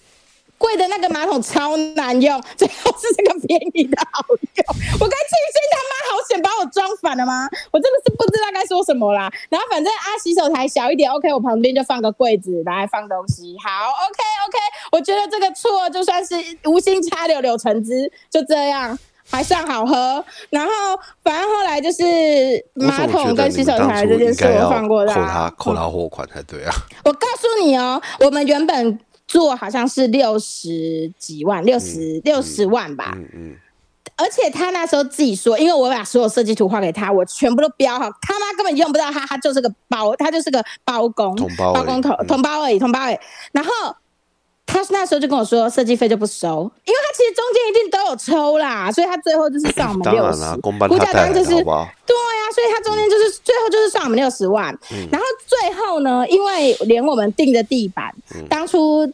[0.60, 4.66] 贵的那个马桶超难用， 最后是这个便宜的好用。
[5.00, 7.50] 我该庆幸他妈好险把我装反了吗？
[7.72, 9.32] 我真的是不知道该说什么啦。
[9.50, 13.56] 然后反正啊，洗手台小一点，OK，我旁边就放个柜子来放东西。
[13.64, 14.58] 好，OK OK，
[14.92, 18.98] 我觉得这个错就算是无心插柳柳橙汁，就这样
[19.30, 20.24] 还算好喝。
[20.50, 20.72] 然后
[21.24, 22.04] 反正后来就是
[22.74, 26.74] 马桶跟洗手台这件事我放过他，扣他扣他货款才对啊。
[27.06, 29.00] 我告诉你哦，我们原本。
[29.30, 33.14] 做好像是六十几万，六十六十万吧。
[33.16, 33.56] 嗯嗯。
[34.16, 43.18] 而且他那时候自己说，因为我把所有设计图画给他，我全部都标好，他妈根本用不到他，他就是个包，他就是个包工，包工头同包而已，同包而已。
[43.54, 43.72] 然后
[44.66, 50.40] 他那时候就跟我说，设计费就不收，因为他其实中间一定都有抽啦，所以他最后就是算我们六十。
[50.90, 54.78] 估价单就是对呀，所以他中间就是最后就是算我们六十万。
[55.10, 58.14] 然后最后呢，因为连我们订的地板，
[58.50, 59.10] 当初。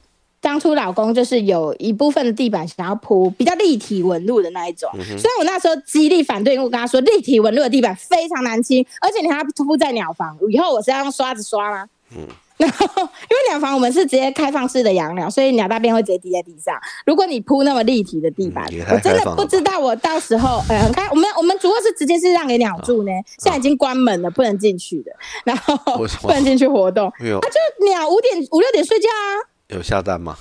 [0.45, 11.89] 当初老公就是有一部分的地板想要铺比较立体纹路的那一种，所以我那时候极力反对，因为我跟他说立体纹路的地板非常难清，而且你还要铺在鸟房，以后我是要用刷子刷吗？
[12.15, 12.27] 嗯，
[12.57, 16.75] 然后因为鸟房我们是直接开放式的养鸟，所以鸟大便会直接滴在地上。
[17.07, 25.11] 如果你铺那么立体的地板，我真的不知道我到时候，呃，开我们我们主卧是直接是让给鸟住呢，现在已经关门了，不能进去的，
[25.43, 25.75] 然后
[26.21, 27.11] 不能进去活动，啊，
[27.49, 29.54] 就鸟五点五六点睡觉啊。
[29.69, 30.37] 有下蛋吗？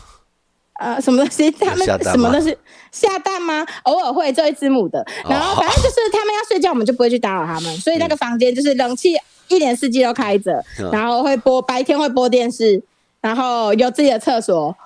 [0.81, 1.51] 呃，什么东西？
[1.53, 2.57] 他们什么东西
[2.91, 3.65] 下蛋吗？
[3.85, 9.17] 偶尔会做一只母的，然后反正就是他们要睡觉，我们就不会去打扰他们，所以那个房间就是冷气
[9.49, 12.83] 一年四季都开着，然后会播白天会播电视，
[13.21, 14.77] 然后有自己的厕所。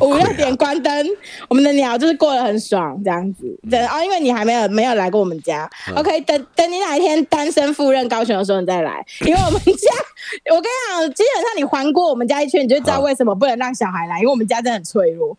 [0.00, 1.06] 五六点关灯，
[1.48, 3.44] 我们的鸟就是过得很爽，这样子。
[3.70, 6.20] 等哦，因为你还没有没有来过我们家，OK？
[6.22, 9.04] 等等你哪一天单身赴任高雄的时候，你再来。
[9.20, 9.92] 因为我们家，
[10.54, 15.28] 我跟你讲，基本上你环过我们家一圈，你就知道为什么不能让小孩来，因为我们家真的很脆弱。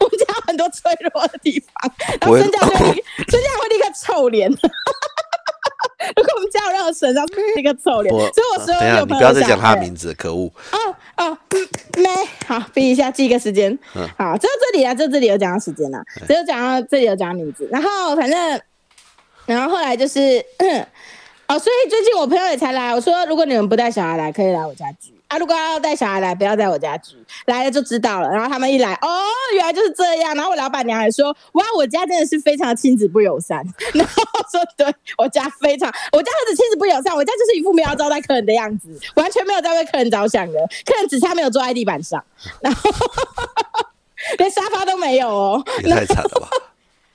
[0.00, 2.68] 我们家很多脆弱的地方，然后孙家就
[3.28, 4.50] 孙家会立刻臭脸。
[6.16, 7.24] 如果我们家有任何损伤，
[7.56, 8.12] 一个臭脸。
[8.12, 10.50] 所以我说，等下你不要再讲他的名字，可恶。
[10.72, 11.38] 哦哦，
[11.96, 12.08] 没
[12.46, 13.76] 好，比一下，记一个时间。
[14.16, 17.68] 好，只有这里啊，就这里有讲到时间了，只有讲到这里有讲到名字。
[17.70, 18.60] 然后反正，
[19.46, 20.44] 然后后来就是，
[21.46, 25.17] 哦，所以最近我朋友也才来，我说如果你们不带小孩来，可以来我家聚。
[25.28, 25.38] 啊！
[25.38, 27.12] 如果要带小孩来，不要在我家住，
[27.46, 28.28] 来了就知道了。
[28.28, 29.08] 然后他们一来，哦，
[29.54, 30.34] 原来就是这样。
[30.34, 33.62] 然后我老板娘还说：“哇，我家真的是非常亲子不友善。
[33.92, 34.12] ”然后
[34.50, 40.58] 说：“对我家非常，我家儿子亲子不友善，我家就是一副没有招待客人的样子，完全没有在为客人着想的。
[40.86, 42.24] 客人只差没有坐在地板上，
[42.60, 42.90] 然后
[44.38, 46.48] 连沙发都没有哦。”太惨了吧！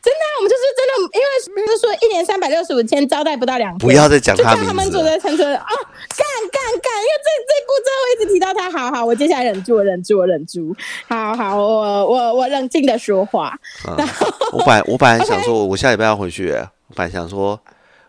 [0.04, 4.68] 真的，我们就是真的，因为就说一年三百六十五天招待不到两天，不要再讲他名字。
[4.68, 5.66] 他们坐在餐车啊，
[6.10, 6.92] 干干干！
[7.02, 10.76] 因为这这故事我一直提到他，好好，我接下来忍住，我忍住，我忍住。
[11.08, 13.58] 好好，我我我冷静的说话。
[13.98, 17.60] 然后我本来我本来想说，我下礼拜要回去，我本来想说，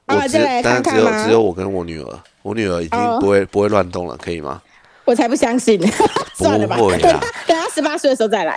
[0.07, 4.61] 我只但只有只有我跟我女儿，我女儿已经不会不会乱动了，可以吗？
[5.07, 5.81] 我才不相信，
[6.37, 8.55] 算了吧， 等他等他十八岁的时候再来。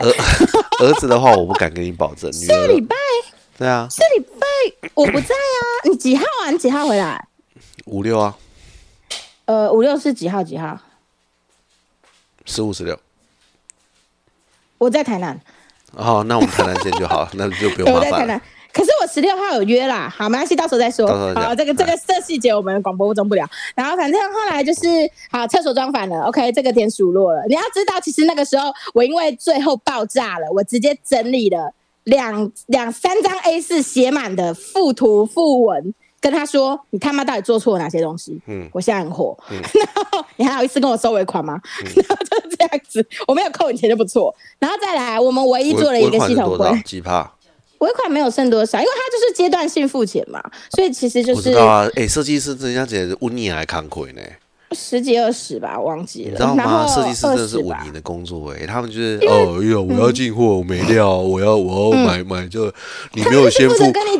[0.80, 2.32] 儿子的话，我不敢跟你保证。
[2.32, 2.96] 下礼拜，
[3.58, 5.62] 对啊，下礼拜我不在啊。
[5.86, 6.52] 你几号啊？
[6.52, 7.28] 你几号回来？
[7.86, 8.36] 五六啊。
[9.48, 10.44] 呃，五六是几号？
[10.44, 10.80] 几号？
[12.46, 12.98] 十五十六。
[14.78, 15.40] 我在台南。
[15.94, 18.42] 哦，那我们台南见就好， 那就不用麻烦。
[18.74, 21.08] 可是我十六号有约啦，好，没关系，到时候再说。
[21.34, 23.50] 好，这个这个这细节我们广播中不了。
[23.74, 24.82] 然后反正后来就是
[25.32, 27.42] 好，厕所装反了，OK，这个点数落了。
[27.48, 35.94] 你要知道，其实那个时候我因为最后爆炸了，我直接整理了两两三张 A 四写满的附图附文，
[36.30, 39.38] 跟他说：“你他妈到底做错了哪些东西？”嗯，我现在很火。
[39.50, 41.60] 然后你还好意思跟我收尾款吗？
[41.96, 44.36] 然后就是这样子，我没有扣你钱就不错。
[44.60, 47.32] 然后再来，我们唯一做了一个系统规，几帕。
[47.80, 51.38] 尾款没有剩多少，因为它就是阶段性付钱嘛，所以其实就是。
[51.38, 54.22] 我知道啊，哎，设计师人家姐问你还扛亏呢，
[54.72, 56.32] 十几二十吧，忘记了。
[56.32, 56.86] 你知道吗？
[56.88, 62.66] 设计师真的是五年的工作哎，他们就是哦哟，我要进货，我没料，我要我要买买就
[63.14, 63.76] 你没有先付，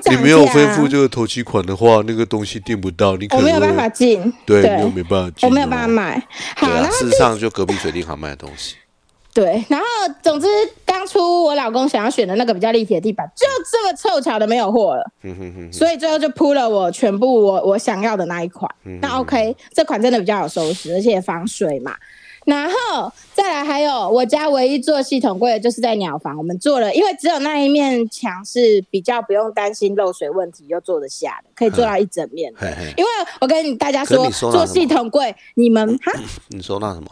[0.10, 6.28] 你没有先付这个头期款的话，那个东西订不到，你我没有办法进，对，没没办法进，我没有办法买。
[6.56, 8.76] 好，事实上就隔壁水电行卖的东西。
[9.38, 9.86] 对，然后
[10.24, 10.48] 总之，
[10.84, 15.04] 当初我老公想要选的那个比较立体的地板，就这么凑巧的没有货了，
[15.72, 18.68] 所以最后就铺了我全部我我想要的那一款。
[19.00, 21.96] 那 OK，这款真的比较好收拾，而且防水嘛。
[22.48, 32.52] 然后再来还有我家唯一做系统柜的就是在鸟房，我们做了，因为只有那一面墙是比较不用担心漏水问题，又做得下的，可以做到一整面。
[32.98, 36.12] 因为我跟大家说，做系统柜，你们哈，
[36.48, 37.08] 你说那什么？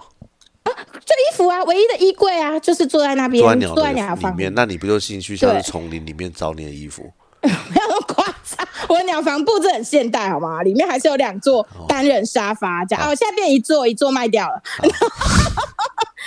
[0.65, 0.71] 啊，
[1.05, 4.53] 这衣服啊，唯一的衣柜啊，就是坐在那边，坐在鸟房里面。
[4.53, 7.03] 那你不就进去像是丛林里面找你的衣服？
[7.45, 10.63] 不要那么夸张，我的鸟房布置很现代，好吗？
[10.63, 13.07] 里面还是有两座单人沙发，这样。
[13.07, 14.61] 哦，现在变一座，一座卖掉了。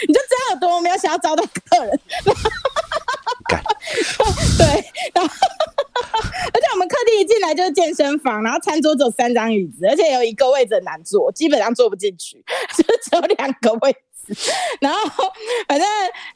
[0.07, 2.01] 你就这样有多没有想要招待客人？
[4.59, 4.66] 对，
[5.14, 5.35] 然后
[6.53, 12.44] 而且我们客厅一进来就是健身房，然后餐桌只有三张椅子，而且有一个位置难坐，基本上坐不进去，
[12.77, 13.96] 就只有两个位。
[14.81, 15.25] 然后，
[15.67, 15.87] 反正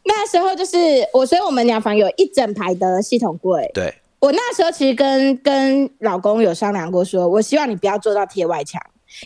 [0.05, 0.77] 那时候就是
[1.13, 3.71] 我，所以我们两房有一整排的系统柜。
[3.75, 8.81] 对，我那时候其实跟跟老公有商量过，说我希望你不要做到贴外墙，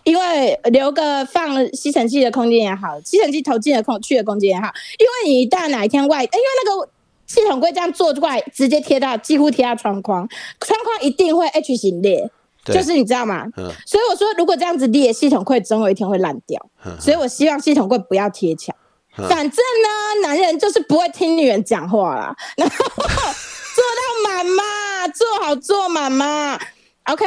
[0.04, 6.88] 因为留个放吸尘器的空间也好，吸尘器投进的空去的空间也好，因为你一旦哪一天外，因为那个
[7.26, 10.28] 系统柜这样做过来，直接贴到几乎贴到窗框，
[10.60, 12.30] 窗框一定会 H 型裂。
[12.66, 13.46] 就是你知道吗？
[13.84, 16.60] 所以我说，如果这样子裂，系统会总有一天会烂掉。
[17.00, 18.74] 所以我希望系统会不要贴墙。
[19.16, 22.36] 反正呢，男人就是不会听女人讲话啦。
[22.56, 26.58] 然后做到满嘛， 做好做满嘛。
[27.04, 27.24] OK，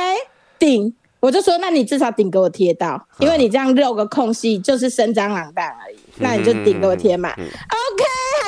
[0.57, 0.95] 顶。
[1.21, 5.97] 我就说，那你至少顶给我贴到，因为你这样六个空隙就是生蟑螂蛋而已。
[6.15, 7.33] 那你就顶给我贴满。
[7.33, 7.43] OK，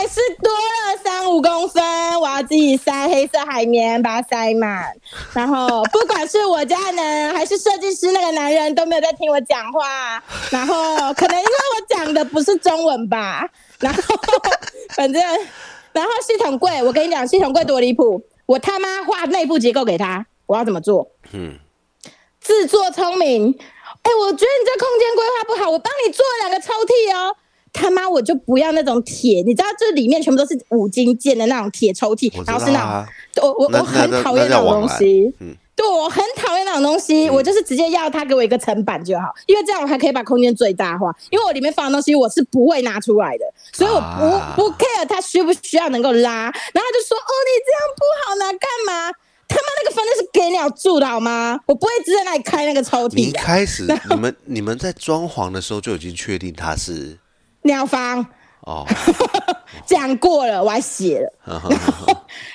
[0.01, 1.83] 还是多了三五公分，
[2.19, 4.91] 我要自己塞黑色海绵把它塞满。
[5.31, 10.13] 然后不管是我家人还是设计师那个男人都没有在听我讲话。
[10.49, 13.47] 然后可能因为我讲的不是中文吧。
[13.77, 14.01] 然后
[14.95, 15.21] 反正，
[15.91, 18.23] 然后系统柜，我跟你讲，系统柜多离谱。
[18.47, 21.11] 我他妈画内部结构给他，我要怎么做？
[21.33, 21.59] 嗯。
[22.39, 23.55] 自作聪明，
[24.01, 27.35] 哎，我觉得你这空间规划不好，我帮你做两个抽屉哦。
[27.73, 43.99] 他妈，我就不要那种铁，你知道，这里面全部都是五金件的那种铁抽屉，然后是那种，我我我很讨厌那种东西，嗯，对我很讨厌那种东西，我就是直接要他给我一个层板就好，因为这样我还可以把空间最大化，因为我里面放的东西我是不会拿出来的，所以我
[44.55, 49.13] 不不 care 他需不需要能够拉，然后他就说，哦，你这样不好拿干嘛？
[49.47, 51.59] 他妈那个房间是给鸟住的好吗？
[51.65, 53.15] 我不会直接在那里开那个抽屉。
[53.15, 57.17] 你一开始你们 你们在装潢的时候就已经确定它是
[57.63, 58.25] 鸟房
[58.61, 58.85] 哦，
[59.85, 61.69] 讲过了，我还写了，然 后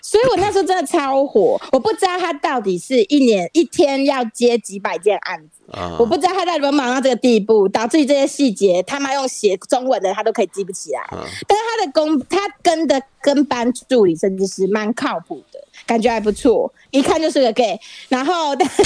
[0.03, 5.65] 所以我那时候真的超火，我不知道他到底是一年一天要接几百件案子，
[5.99, 15.56] 我不知道他在里面忙到这个地步，导致于这些细节他妈用写中文的他都可以记不起来，但是他的工他跟的跟班助理甚至是蛮靠谱的。
[15.87, 18.83] 感觉还不错，一看就是个 gay，然后但是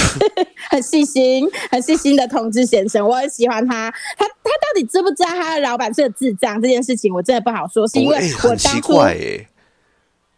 [0.69, 3.89] 很细心、很细心的同志先生，我很喜欢他。
[4.17, 8.99] 他他到底知不知道他的老板是个智障这件事情，我真的不好说，是因为我当初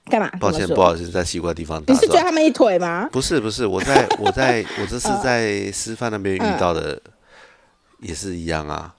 [0.06, 0.30] 干嘛？
[0.40, 1.84] 抱歉，不好意思，在奇怪地方。
[1.88, 3.10] 你是觉得他们一腿吗？
[3.12, 7.02] 不是，不是，我在 我在我这是在师范那边遇到的，
[8.00, 8.94] 也是一样啊。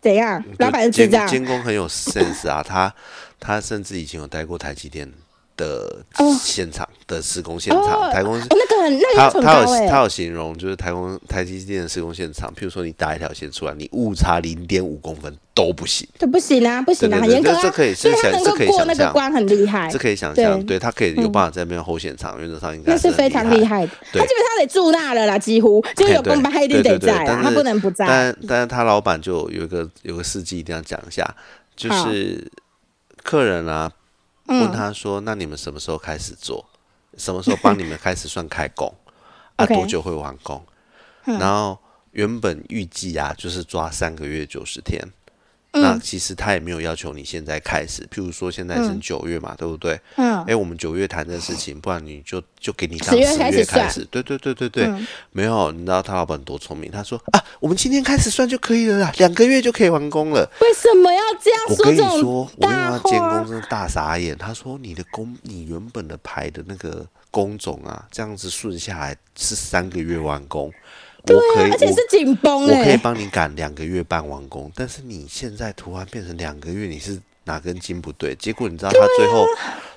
[0.00, 0.42] 怎样？
[0.58, 2.94] 老板是这样，监工很有 sense 啊，他
[3.40, 5.12] 他甚至以前有待过台积电。
[5.58, 6.02] 的
[6.40, 20.78] 现场的施工现场，台工那个很那个他有他有形容，就是台工台积电的施工现场，譬如说你打一条线出来，你误差零点五公分都不行，这不行啊，不行啊，很严格啊，这可以，所以他能够过那个关很厉害，这可以想象，对。
[20.78, 31.28] 他可以有办法在那边后现场，原则上应该那是非常厉害的，他基本上得住那了啦，几乎就有工班一定得在，他不能不在，但但是他老板就有一个有个事迹一定要讲一下，
[31.74, 32.48] 就是
[33.24, 33.90] 客人啊。
[34.48, 36.64] 问他说：“那你们什么时候开始做？
[37.16, 38.92] 什么时候帮你们开始算开工？
[39.56, 40.64] 啊，多久会完工？
[41.24, 41.78] 然后
[42.12, 45.00] 原本预计啊，就是抓三个月九十天。”
[45.72, 50.00] 那其实他也没有要求你现在开始，譬如说现在是九月嘛，对不对？
[50.16, 50.42] 嗯。
[50.44, 54.04] 哎，我们九月谈这事情，不然你就就给你当十月开始。
[54.10, 54.90] 对对对对对，
[55.30, 56.90] 没有，你知道他老板多聪明？
[56.90, 60.50] 他说啊，我们今天开始算就可以了啦，两个月就可以完工了。
[60.60, 61.76] 为什么要这样说？
[61.76, 64.36] 我跟你说，我跟他监工真的大傻眼。
[64.38, 70.72] 他说你的工，你原本的排的那个工种啊，这样子顺下来是三个月完工。
[71.24, 78.34] 我可以，而且是紧绷我可以帮你赶两个月半完工，但是你现在突然变成两个月，你是哪根筋不对？
[78.36, 79.46] 结果你知道他最后，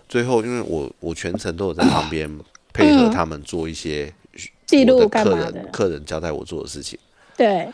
[0.10, 2.30] 最后因为我我全程都有在旁边
[2.74, 4.14] 配合他们做一些
[4.66, 6.98] 记录客人客人交代我做的事情。
[7.38, 7.72] 对，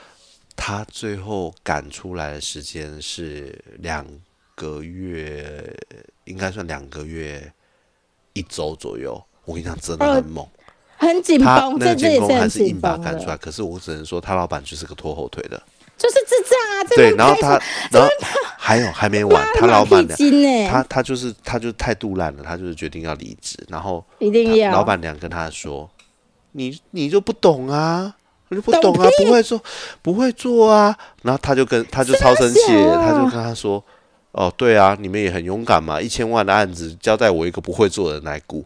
[0.56, 4.06] 他最后赶出来的时间是两
[4.56, 5.76] 个月，
[6.26, 7.52] 应该算两个月
[8.34, 9.24] 一周左右。
[9.46, 10.46] 我跟你讲，真的很猛。
[10.98, 13.38] 很紧绷，这这也是还是硬把赶出来。
[13.38, 15.62] 可是我只能说，他老板就是个拖后腿的，
[15.96, 16.84] 就是智障啊！
[16.96, 18.10] 对，然后他，然后
[18.58, 25.90] 还有还没完，他老板娘，他他就是他就太肚烂了，他就是决定要离职，然后一定要老板娘跟他说
[26.54, 28.16] ：“你你就不懂啊，
[28.50, 29.62] 你就不懂啊，不会做
[30.02, 32.60] 不会做啊。”然后他就跟他就超生气，
[32.96, 33.84] 他就跟他说
[34.34, 38.66] ：“哦，对啊，你们也很勇敢嘛，一千万的案子交代我一个不会做的来顾。”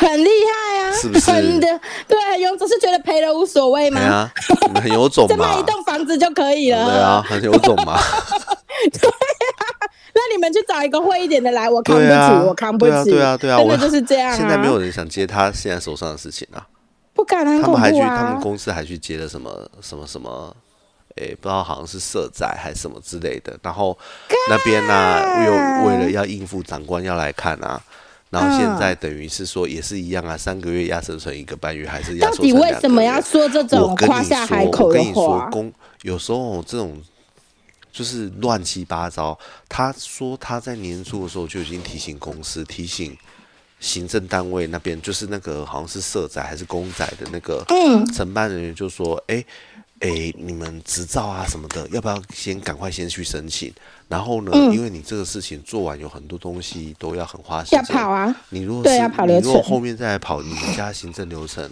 [0.00, 1.28] 很厉害啊，是不是？
[1.28, 1.66] 很的，
[2.06, 3.98] 对，有只是觉得赔了无所谓吗？
[4.00, 4.32] 对啊，
[4.80, 6.84] 很有种嘛， 再卖一栋房子就可以了。
[6.84, 7.98] 对啊，很有种嘛。
[8.92, 9.66] 对啊，
[10.14, 13.10] 那你们去找一个会一点的来，我扛不起，我扛不起。
[13.10, 14.36] 对啊，对啊，真的就是这样。
[14.36, 16.64] 现在没有人想接他现在手上的事情啊，
[17.12, 17.60] 不敢啊。
[17.60, 20.54] 他们还去，他们公司还去接了什么什么什么，
[21.16, 23.58] 哎，不知道好像是社宅还是什么之类的。
[23.64, 23.98] 然后
[24.48, 25.52] 那边呢，又
[25.88, 27.82] 为了要应付长官要来看啊。
[28.30, 35.04] 然后现在等于是说也是一样啊，三个月压缩成一个半月，还是压缩成到底为什么要说这种夸下海口的话？
[35.04, 35.72] 我跟你说，公
[36.02, 37.00] 有时候这种
[37.90, 39.38] 就是乱七八糟。
[39.68, 43.16] 他说他在年初的时候就已经提醒公司，提醒
[43.80, 47.64] 行政单位那边，就是那个好像是社宅还是公仔的那个
[48.14, 49.42] 承办人员，就说：“哎
[50.00, 53.72] 哎，你们执照啊什么的，要不要先赶快先去申请？”
[54.08, 54.50] 然后呢？
[54.72, 57.78] 因为你这个事情做完，有很多东西都要很花时间。
[57.78, 58.34] 要跑啊！
[58.48, 61.70] 你如果是你如果后面再来跑你们家行政流程，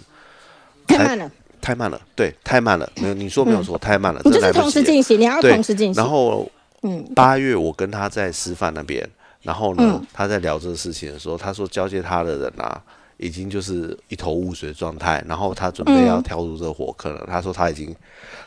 [0.85, 2.87] 太慢了，太慢了，对，太慢了。
[2.97, 4.21] 没有你说没有错，太慢了。
[4.23, 6.03] 你就是同时进行，你要同时进行。
[6.03, 6.47] 然后，
[6.83, 9.03] 嗯，八月我跟他在师范那边，
[9.41, 12.79] 然后呢，他在聊这个事情的时候，他说交接他的人啊，
[13.17, 17.25] 已经就是一头雾水状态，然后他准备要跳入这个火坑了。
[17.27, 17.95] 他说他已经，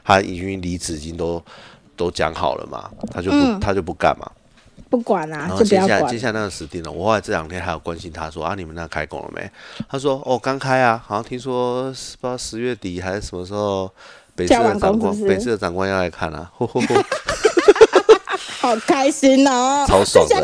[0.04, 1.42] 他已经离职，已经都。
[2.00, 4.26] 都讲好了嘛，他就不他就不干嘛，
[4.88, 5.40] 不管啊。
[5.40, 6.90] 然后接下来接下来那个死定了。
[6.90, 9.50] 我后来这两天还有关心他说啊，你们那开工了没？
[9.86, 13.90] 他说哦，刚开啊，好像听说不知道十月底还是什么时候，
[14.34, 16.50] 北市的长官北市的长官要来看啊。
[18.60, 20.34] 好开心哦，超爽的，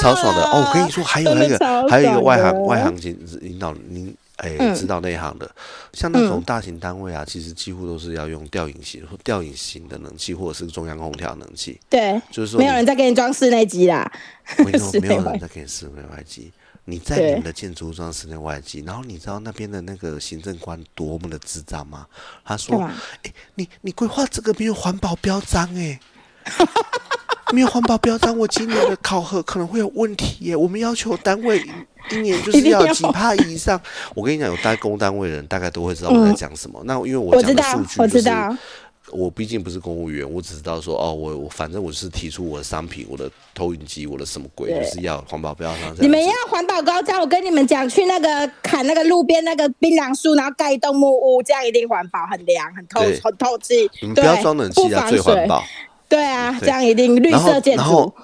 [0.00, 0.66] 超爽的哦。
[0.66, 4.12] 我跟你说，还有那个还有一个外行外行领领导您。
[4.40, 5.50] 哎，知道内行的，
[5.92, 11.78] 像那种大型单位啊，其实几乎都是要用吊引型或吊引型的冷气，或者是中央空调冷气。
[11.88, 14.10] 对，就是说没有人再给你装室内机啦。
[14.58, 16.50] 没有， 没有人再给你室内外机。
[16.86, 22.06] 你在你们的建筑装室内外机，然后你知道那边的那个行政官多么的智障吗？
[22.44, 22.82] 他说
[23.22, 26.00] ：“哎，你你规划这个没有环保标章哎。
[27.52, 30.54] ”没有环保标章，我今年的考核可能会有问题耶。
[30.54, 31.60] 我们要求单位
[32.10, 33.80] 一年就是要几帕以上。
[34.14, 36.80] 我跟你讲，有代工单位的人大概都会知道我在讲什么。
[36.84, 38.30] 那因为我讲的数据就是，
[39.12, 45.94] 我毕竟不是公务员，我只知道说哦，我我反正我是提出我的商品，我的投影机，我的什么鬼，就是要环保标章。
[45.98, 53.90] 你们要环保高章，我跟你们讲，去那个砍那个路边那个槟榔树，然后盖一栋木屋，这样一定环保，很凉，很透，很透气。
[54.00, 55.64] 你们不要装冷气啊，最环保。
[56.10, 57.82] 对啊，这样一定绿色建筑。
[57.82, 58.14] 然后，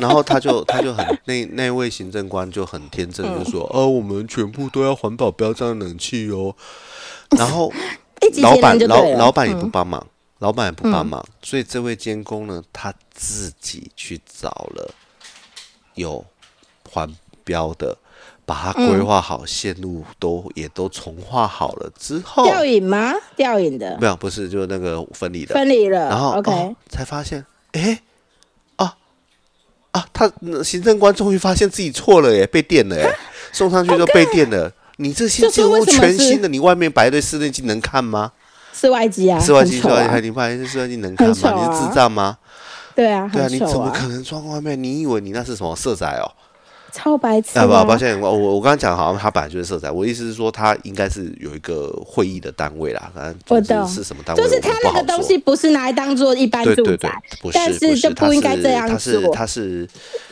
[0.00, 6.56] 然后 他就他就很那那位行政官就很天真，就说：“呃，我们全部都要环保，不要这样冷气哦。
[7.38, 7.72] ”然后
[8.42, 10.04] 老板老老板也不帮忙，
[10.40, 14.92] 老板也不帮忙，所以这位监工呢，他自己去找了
[15.94, 16.24] 有
[16.90, 17.08] 环
[17.44, 17.96] 标的。
[18.46, 23.12] 把它规划好，线路都也都重画好了之后，吊影吗？
[23.34, 26.08] 吊影的没有，不是，就是那个分离的，分离了。
[26.08, 28.00] 然后，OK，才发现，哎，
[28.76, 28.96] 啊
[29.90, 30.30] 啊，他
[30.62, 33.12] 行政官终于发现自己错了，耶，被电了，耶，
[33.50, 34.72] 送上去就被电了。
[34.98, 38.32] 你这些几乎全新的，你外面摆一堆室内机能看吗？
[38.72, 41.34] 室外机啊，室外机，室外机，你摆一堆室外机能看吗？
[41.34, 42.38] 你是智障吗？
[42.94, 44.80] 对啊，对啊，你怎么可能装外面？
[44.80, 46.30] 你以为你那是什么色彩哦？
[46.96, 47.58] 超白痴！
[47.58, 57.12] 啊不，抱歉，我我我刚刚讲好像他本来就是色彩，我意思是说他应该是有一个会议的单位啦，反正总之是什么单位，就是他那个东西不是拿来当做一般住宅，
[57.52, 58.96] 但是就不应该这样做。
[58.96, 59.86] 他是他是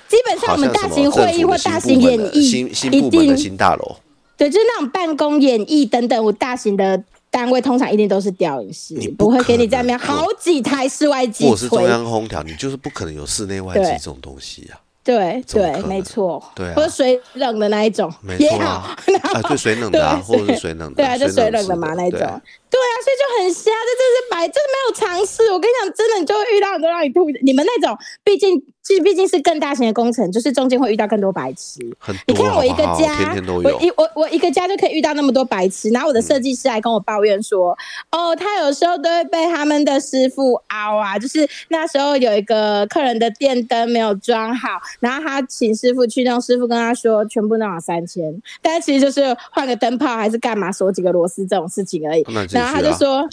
[0.09, 3.97] 基本上我们大型会议或大型演艺新新部门的新大楼，
[4.39, 14.79] 对，就是那种办公演艺等等，我大型的单位通常一定都是吊影室，你不会给你在那边好几台室外机，我是中央空调，你就是不可能有室内外机这种东西呀。
[15.05, 18.11] 对对，没错，对，或者水冷的那一种。
[18.23, 18.97] 没错，啊，
[19.47, 22.41] 对，水冷的啊，或者是水冷的，对啊，就水冷的嘛那种，
[22.75, 25.53] 对啊，所以就很瞎，这真是白，真的没有尝试。
[25.53, 27.31] 我跟你讲，真的你就会遇到很多让你吐。
[27.43, 28.61] 你们那种，毕竟。
[28.87, 31.81] 其实毕竟是更大型的工程，就是中间会遇到更多白痴。
[32.27, 35.89] 你看我一个家，我一我我一个家就可以遇到那么多白痴。
[35.89, 37.75] 然后我的设计师还跟我抱怨说
[38.13, 48.23] ：“哦，他有时候都会被他们的师傅凹啊，就是那时候有一个客人的电灯没有装好，然后他请师傅去弄，师傅跟他说全部弄好三千，
[48.61, 52.23] 但其实就是换个灯泡还是干嘛锁几个螺丝这种事情而已。
[52.65, 53.29] 然后他就说。”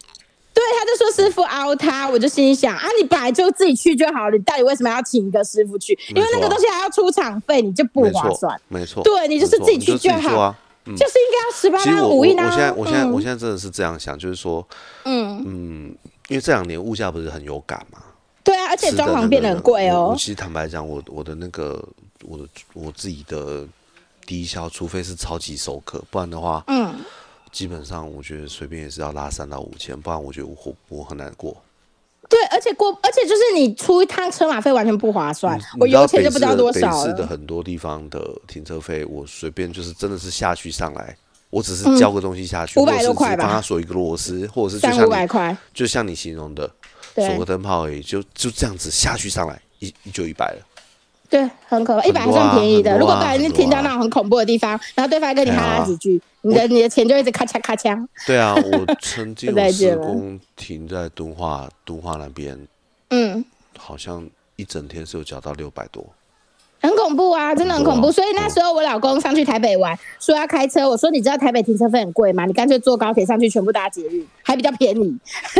[0.53, 5.97] 对，他就说师傅凹他，我就心里想啊，你本来就自己去就好了，你到底为什么要请一个师傅去？
[6.09, 8.59] 因为那个东西还要出场费，你就不划算。
[8.67, 10.53] 没错，对你就是自己去就好，
[10.87, 12.43] 就是应该要十八万五亿呢。
[12.43, 14.67] 我现在，我现在，我现在真的是这样想，就是说，
[15.05, 15.95] 嗯嗯，
[16.27, 17.99] 因为这两年物价不是很有感嘛。
[18.43, 20.09] 对啊，而且装潢变得很贵哦。
[20.11, 21.81] 我其实坦白讲，我我的那个
[22.25, 23.65] 我的我自己的
[24.25, 26.93] 低消，除非是超级熟客，不然的话，嗯。
[27.51, 31.55] 基本上，我觉得随便也是要拉三到五千，不然我觉得我我很难过。
[32.29, 35.59] 对，而且过，而且就是你出一趟车马费完全不划算。
[35.77, 37.03] 我油钱就不知道多少了。
[37.03, 41.13] 北市的很多地方的停车费，我随便就是真的是下去上来，
[41.49, 46.71] 我只是交个东西下去，五百多块吧，帮他锁一个螺丝，或者是三五百块，就像你形容的，
[47.15, 50.65] 锁个灯泡而已，就就这样子下去上来，一就一百了。
[51.31, 52.99] 对，很可怕，一百还算便宜的。
[52.99, 58.05] 如果不然你停到那种很恐怖的地方，然后对方跟你哈拉几句，你的你的钱就一直咔嚓咔嚓。
[58.27, 62.59] 对啊， 我曾经有施工停在敦化敦化那边，
[63.11, 63.45] 嗯，
[63.77, 64.27] 好像
[64.57, 66.05] 一整天是有缴到六百多。
[66.83, 68.11] 很恐怖啊，真的很恐怖。
[68.11, 70.89] 所以那时候我老公上去台北玩，说要开车。
[70.89, 72.43] 我说你知道台北停车费很贵吗？
[72.45, 75.15] 你干脆坐高铁上去，全部搭捷运，还比较便宜。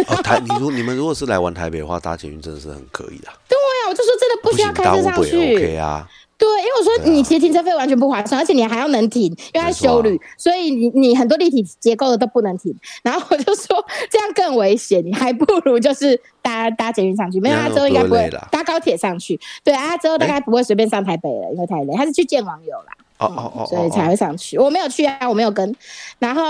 [0.07, 3.27] 哦台，你如你们如果是来玩台北的话，搭捷运真的是很可以的。
[3.47, 4.11] 对呀，我就说
[4.51, 5.55] 不需要开车上去。
[5.55, 6.07] OK 啊。
[6.37, 12.75] 对，因为我说你其实停车费完全不划算，而且你还要能停，因为它修旅，所以你你很多立体结构的都不能停。
[13.03, 19.39] 然后我就说这样更危险，你还不如就是搭 搭捷运上去，没有他之后应该不会搭高铁上去。
[19.63, 21.93] 对啊，之后大概不会随便上台北了，因为太累。
[21.95, 22.85] 他是去见网友啦，
[23.19, 24.57] 哦哦哦，所以才会上去。
[24.57, 25.75] 我没有去啊，我没有跟。
[26.17, 26.41] 然后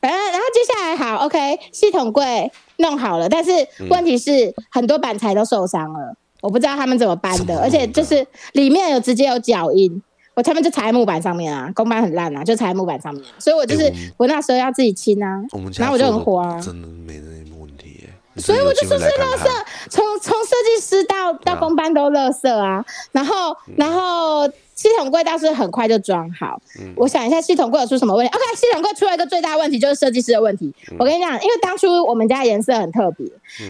[0.00, 3.52] 反正然后接下来好，OK，系统柜弄好了，但是
[3.88, 6.16] 问题是很多板材都受伤了。
[6.40, 10.02] 我不知道他们怎么搬的，而且就是里面有直接有脚印，
[10.34, 15.42] 我他们就踩在木板上面啊，工班很烂啊，就踩在木板上面，所以我就是我那时候要自己清啊，
[15.78, 19.48] 然后我就很火啊，真的没那什么问题所以我就说是垃圾，
[19.90, 24.50] 从从设计师到到工班都垃圾啊，然后然后。
[24.80, 26.58] 系统柜倒是很快就装好，
[26.96, 30.72] 我想一下系统柜有出什么问题？OK，系统柜出了一个最大问题，就是设计师的问题。
[30.98, 33.26] 我跟你讲，因为当初我们家颜色很特别，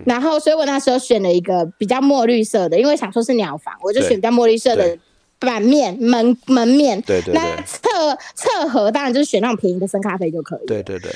[0.07, 4.97] 然后所以我那时候选了一个比较墨绿色的，因为想说是鸟房，我就选比较墨绿色的
[5.41, 7.03] 板面门门面。
[7.03, 7.35] 对对对。
[7.35, 10.67] 那侧侧盒当然就是选那种便宜的深咖啡就可以。
[10.69, 11.11] 对对对。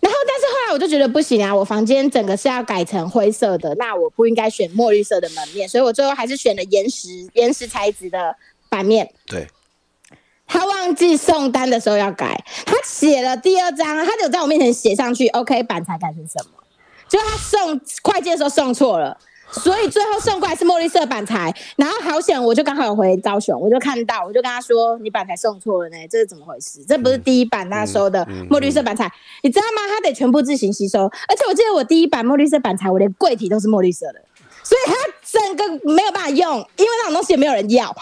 [0.00, 8.32] 然后，但是后来我就觉得不行啊，我房间整个是要改成灰色的，那我不应该选墨绿色的门面，所以我最后还是选了岩石岩石材质的。
[8.68, 9.46] 版面对，
[10.46, 16.62] 他忘记送单的时候要改，他写了第二张，他就在我面前写上去，OK，板材改成什么？
[17.08, 19.16] 就他送快件的时候送错了，
[19.50, 21.54] 所以最后送过来是墨绿色板材。
[21.76, 26.84] 然后好险，我就刚好有回高雄，我就看到，我就跟他说：“你板材送错了呢，这是怎么回事？
[26.86, 29.10] 这不是第一版他收的墨绿色板材，
[29.42, 29.82] 你知道吗？
[29.88, 31.04] 他得全部自行吸收。
[31.04, 34.20] 而且我记得我第一版墨绿色板材，我连柜体都是墨绿色的。”
[34.62, 34.94] 所以他
[35.30, 37.94] 整个没有办法用，因为那种东西也没有人要。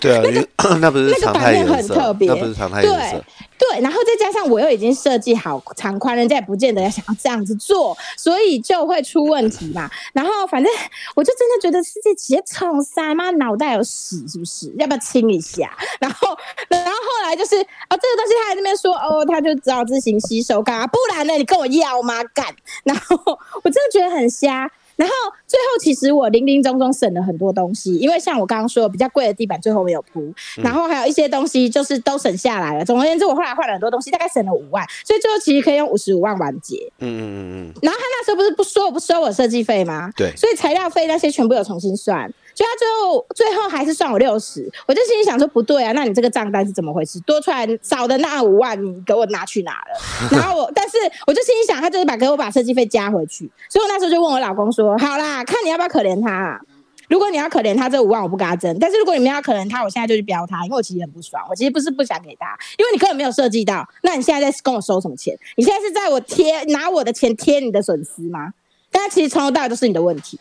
[0.00, 0.48] 对啊，那个
[0.78, 3.24] 那不是那个版面很特别，那不是常态颜色。
[3.58, 9.90] 对，然后再加上我又已经设计好长宽，人家也不见得要想要这样子做，所以就会出问题嘛。
[10.12, 10.72] 然后反正
[11.16, 14.72] 我就真的觉得世界企业冲塞妈脑袋有屎是不是？
[14.78, 15.76] 要不要清一下？
[15.98, 16.36] 然后，
[16.68, 22.22] 然后后来就是哦，这个东西他在那边说哦，他就只好自行吸收干啊，不然呢，你跟我要吗？
[22.34, 22.46] 干？
[22.84, 23.16] 然后
[23.64, 24.70] 我真的觉得很瞎。
[24.98, 25.14] 然后
[25.46, 32.84] 最后，其实我零零总总省了很多东西，因为像我刚刚说，比较贵的地板最后没有铺，然后还有一些东西就是都省下来了。
[32.84, 36.90] 总而言之，我后来换了很多东西，大概省了五万，所以最后其实可以用五十五万完结。
[36.98, 37.72] 嗯嗯嗯嗯。
[37.80, 40.10] 然后他那时候不是不说不收我设计费吗？
[40.16, 40.34] 对。
[40.36, 42.28] 所以材料费那些全部有重新算。
[42.58, 47.20] 就他最后最后还是算我六十，我就心里想说不对啊，那你这个账单是怎么回事？
[47.20, 50.28] 多出来少的那五万你给我拿去哪了？
[50.36, 50.96] 然后我，但是
[51.28, 56.60] 我就心里想，他就是把给我把设计费加回去，所以我那时候就问我老公说，好啦，看你要不要可怜他。
[57.08, 61.42] 如果你要可怜他这五万，我不跟他争；但是如果你们要可怜他，我现在就去标他，因为我其实很不爽。
[61.48, 63.88] 我其实不是不想给他，因为你根本没有设计到。
[64.02, 65.34] 那你现在在跟我收什么钱？
[65.56, 68.52] 你现在是在我贴拿我的钱贴你的损失吗？
[68.90, 70.38] 但其实从头到尾都是你的问题。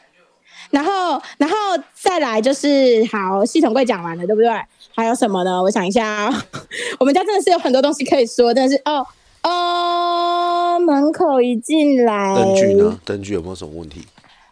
[0.70, 1.56] 然后，然后
[1.94, 4.50] 再来就是好，系统柜讲完了，对不对？
[4.96, 5.62] 还有什么呢？
[5.62, 6.32] 我想一下，
[7.00, 9.06] 我们家真的是有很多东西可以说，但是哦
[9.44, 13.00] 哦，门口一进来，灯具呢？
[13.06, 14.02] 灯具有没有什么问题？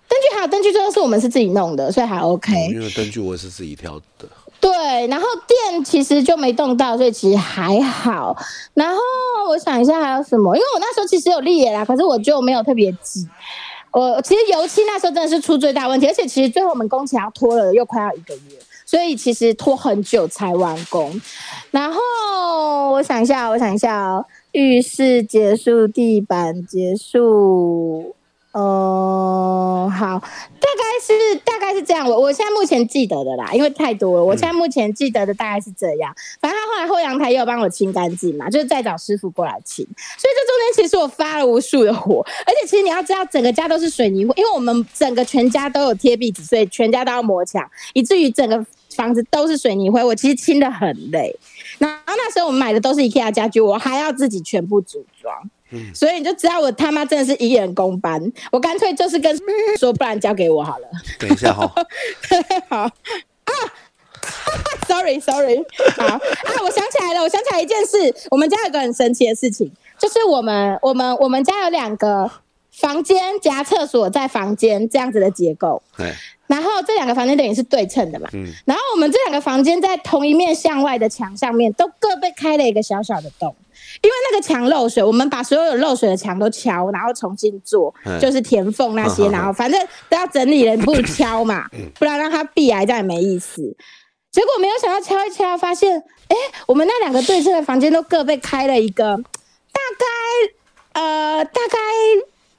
[0.08, 2.54] 灯具还有灯具，这都是我们是自己弄的，所以还 OK。
[2.72, 4.28] 因为灯具我也是自己挑的。
[4.62, 4.72] 对，
[5.08, 8.36] 然后电其实就没动到，所以其实还好。
[8.74, 9.00] 然后
[9.50, 13.28] 我想一下还有什么，因为我那时候其实有立野啦，可是我就没有特别挤。
[13.98, 21.22] 我其实油漆那时候真的是出最大问题，而且其实最后我们工期要拖了又快要一个月，所以其实拖很久才完工。
[21.72, 28.14] 然后我想一下，我想一下哦，浴室结束，地板结束。
[28.56, 32.08] 哦，好，大概是大概是这样。
[32.10, 34.24] 我我现在目前记得的啦，因为太多了。
[34.24, 36.16] 我现在目前记得的大概是这样。
[36.40, 39.86] 反正他后来后阳台又帮我清干净嘛，就是再找师傅过来清。
[40.18, 50.02] 所以这中间其实我发了无数的火，而且其实你要知道，整个家都是水泥，因为我们整个全家都有贴壁纸，所以全家都要磨墙，以至于整个房子都是水泥灰。
[50.02, 51.38] 我其实清的很累。
[51.78, 55.36] 然后那时候我们买的都是 IKEA 家具，我还要自己全部组装。
[55.94, 58.22] 所以你就知道我他妈真的是一人公班，
[58.52, 59.36] 我干脆就是跟
[59.80, 60.88] 说，不然交给我好了。
[61.20, 61.72] 等一下哈，
[62.70, 62.78] 好。
[63.46, 63.54] 啊，
[64.88, 65.64] sorry sorry，
[65.96, 66.06] 好。
[66.06, 66.20] 啊，
[66.64, 72.30] 我想起来了，我想起来一件事，我们家有个很神奇的事情，就是我们我们我们家有两个
[72.72, 76.12] 房间加厕所在房间这样子的结构，对，
[76.48, 83.56] 然后这两个房间等于是对称的嘛，嗯，然后我们这两个房间在同一面向外的墙上面都各被开了一个小小的洞。
[84.02, 89.80] 因为那个墙漏水，我们把所有有漏水的墙都敲，然后重新做，就是填缝那些，然后反正
[90.10, 91.66] 都要整理了，不敲嘛，
[91.98, 93.76] 不然让它闭癌这样也没意思。
[94.32, 96.36] 结果没有想到敲一敲，发现，哎，
[96.68, 99.16] 我们那两个对称的房间都各被开了一个，
[99.72, 101.78] 大概呃大概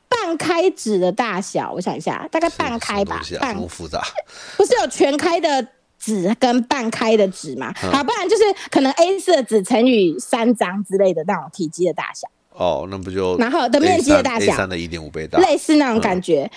[0.08, 4.02] 半开纸的大小，我想一下，大概半开吧，半复杂，
[4.56, 5.68] 不是有全开的。
[5.98, 12.28] 纸跟半开的纸嘛，好，不然就是可能 A 四纸乘以三张之类的那种体积的大小。
[12.52, 16.50] 哦，那不就然后的面积的大小，三的一点五倍大，类似那种感觉。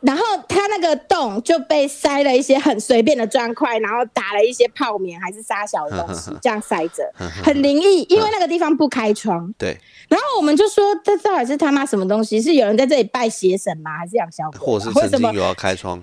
[0.00, 7.08] 然后它那个洞就被塞了一些很随便的砖块，然后打了一些泡棉还是沙小的东西，这样塞着，
[7.44, 8.02] 很灵异。
[8.08, 9.54] 因为那个地方不开窗。
[9.56, 9.78] 对。
[10.08, 12.42] 然后我们就说，这到底是他妈什么东西？
[12.42, 13.96] 是有人在这里拜邪神吗？
[13.96, 14.58] 还是养小鬼？
[14.58, 16.02] 或者是曾经有要开窗？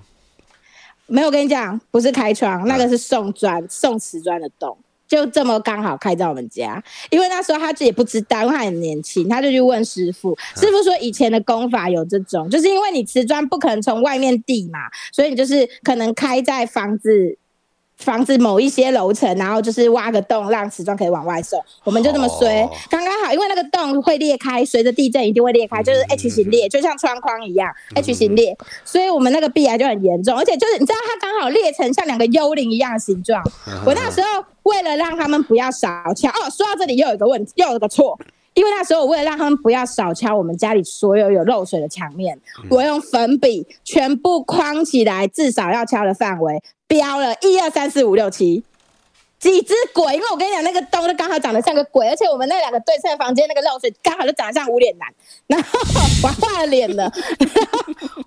[1.09, 6.81] 没有跟你讲，不是开窗，那个是送砖、送瓷砖的洞，就这么刚好开在我们家。
[7.09, 14.79] 因为那时候他自己也不知道，因为他很年轻，他就去问师傅，师傅说以前的工法有这种，就是因为你瓷砖不可能从外面递嘛，
[15.11, 17.37] 所以你就是可能开在房子。
[17.99, 21.61] 房子某一些楼层，然后就是挖个洞，让瓷砖可以往外送。
[21.83, 28.57] 我们就这么衰，刚刚好，因为那个洞会裂开，随着地震一定会裂开，就是 H 型裂，就像窗框一样，H 型裂。
[28.85, 33.43] 所以我们那个壁癌就很严重，而且就是你知道它刚好裂成像两个幽灵一样的形状。
[33.85, 38.17] 我那时候为了让他们不要少敲，哦，说到这里又有一个问题，又有一个错。
[38.55, 42.37] 因为那时候我为了让他们不要少敲我们家里所有有漏水的墙面，
[42.69, 48.61] 我用粉笔全部框起来，至少要敲的范围标了一二三四五六七
[49.39, 50.13] 几只鬼。
[50.15, 55.07] 因为我跟你讲，那个东就刚好长得像个鬼，而且我们那两个对称房间那个漏水刚好就长得像无脸男，
[55.47, 55.79] 然后
[56.23, 57.63] 我画了脸了，我就这样，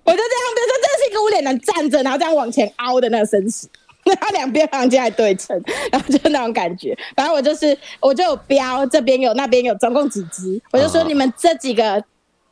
[0.01, 3.69] 比如说这是一个无脸男站着，然后这样往前凹的那个身形。
[4.05, 5.57] 然后两边房间还对称，
[5.89, 6.93] 然后就那种感觉。
[7.15, 10.61] 反正我就是，我就有标这边有，那边有，总共几只。
[10.73, 12.03] 我就说你们这几个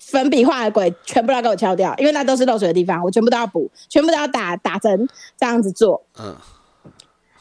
[0.08, 5.08] 粉笔画的鬼全部都要给我敲掉，因为那都是漏水的地方，我全部都要补，全部都要打打针，
[5.40, 6.04] 这样子做。
[6.20, 6.36] 嗯。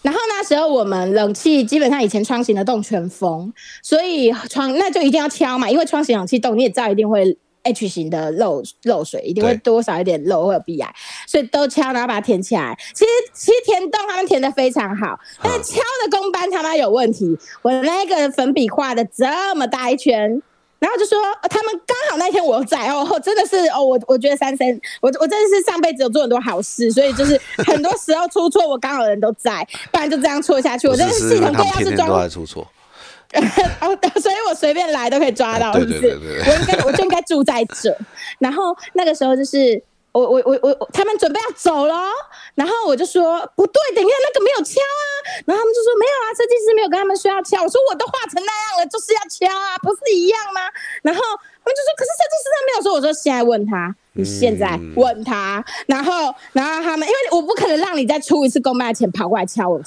[0.02, 3.52] 然后那时候我们冷气基本上以前窗型的洞全封，
[3.82, 10.94] 所以窗那就一定要敲嘛，因为窗型冷气洞你也知道一定会 H 型的漏漏水，一定会多少一点漏或者壁癌，
[11.26, 12.74] 所以都敲，然后把它填起来。
[12.94, 20.40] 其实其实填洞他们填的非常好，但是敲的工班他妈有问题，我那个粉笔画的这么大一圈。
[20.80, 30.88] 然后就说他们刚好那天我在哦，真的是哦，我我觉得三生，我我真的是上辈子有做很多好事，所以就是很多时候出错，我刚好人都在，不然就这样错下去。
[30.88, 32.66] 我真的是系统柜要是装，在出错，
[33.80, 36.18] 哦，所以我随便来都可以抓到，是不是？
[36.46, 37.96] 我应该我就应该住在这。
[38.38, 39.82] 然后那个时候就是。
[40.12, 42.10] 我我我我他们准备要走了，
[42.54, 45.04] 然后我就说不对，等一下那个没有敲啊，
[45.46, 50.60] 然后他们就说没有啊，设计师没有跟他们说要敲，我说我都画成那样了，就是要敲啊，不是一样吗？
[51.02, 51.22] 然后
[51.62, 53.94] 他们就说可是设计师他没有说，我说现在问他。
[54.14, 59.80] 你现在问他，然后，然后他们，因为我不可能让你再出一次公卖钱跑过来敲我，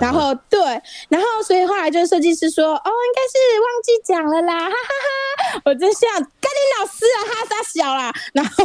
[0.00, 0.60] 然后对，
[1.08, 8.64] 然后所以后来就是设计师说，哦，应该是忘记讲了啦，哈哈哈，我真想跟你老师啊，哈撒小啦，然后，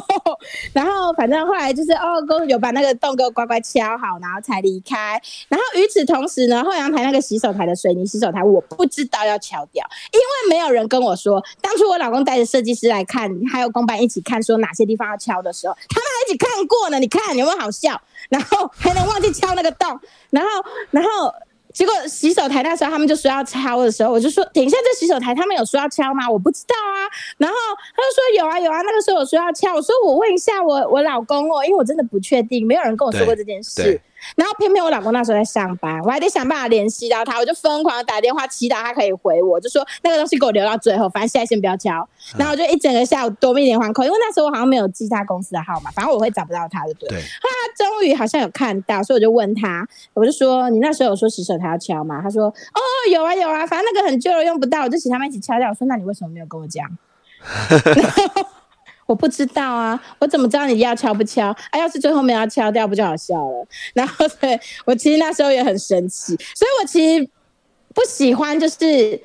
[0.74, 15.06] 然后反正后来就是哦，公有把那个洞给我乖乖敲好，然后才离开，然后与此同时呢，后阳台那个洗手台的水泥洗手台，我不知道要敲掉，因为没有人跟我说，当初我老公带着设计师来看，还有公班一起看，说哪些地方。
[15.06, 16.98] 要敲的时候，他们还一起看过呢。
[16.98, 18.02] 你看有没有好笑？
[18.28, 20.00] 然后还能忘记敲那个洞，
[20.32, 20.50] 然后，
[20.90, 21.32] 然后
[21.72, 26.28] 结果洗手台那时候他们就说要敲的时候，我就说等一下，这洗手台他们有说要敲吗？
[26.28, 27.06] 我不知道啊。
[27.38, 27.56] 然后
[27.96, 29.76] 他就说有啊有啊，那个时候有说要敲。
[29.76, 34.02] 我说我问一下我我老公哦，因为我真的不确定，没有人跟我说过这件事。
[34.36, 42.08] 然后偏偏我老公那时候在上班，我还得想办法联系到他，我就疯狂的打电话，祈祷他可以回我，就说那个东西给我留到最后，反正现在先不要敲。
[42.38, 47.20] 然后我就一整个下午多命连环扣，因为那时候我好像没有记他公司的号码，反正我会找不到他，对不对？
[47.20, 52.20] 他终于好像有看到，所以我就问他，我就说你那时候有说洗手台要敲吗？
[52.22, 55.70] 他说哦有啊有啊，反正那个很旧了用不到，我就请他们一起敲掉。
[55.70, 56.86] 我说那你为什么没有跟我讲？
[59.06, 61.48] 我不知道啊，我怎么知道你要敲不敲？
[61.48, 63.68] 啊，要是最后没有敲掉，不就好笑了？
[63.94, 67.30] 然后对我其实那时候也很生气，所以我其实
[67.94, 69.20] 不喜欢就是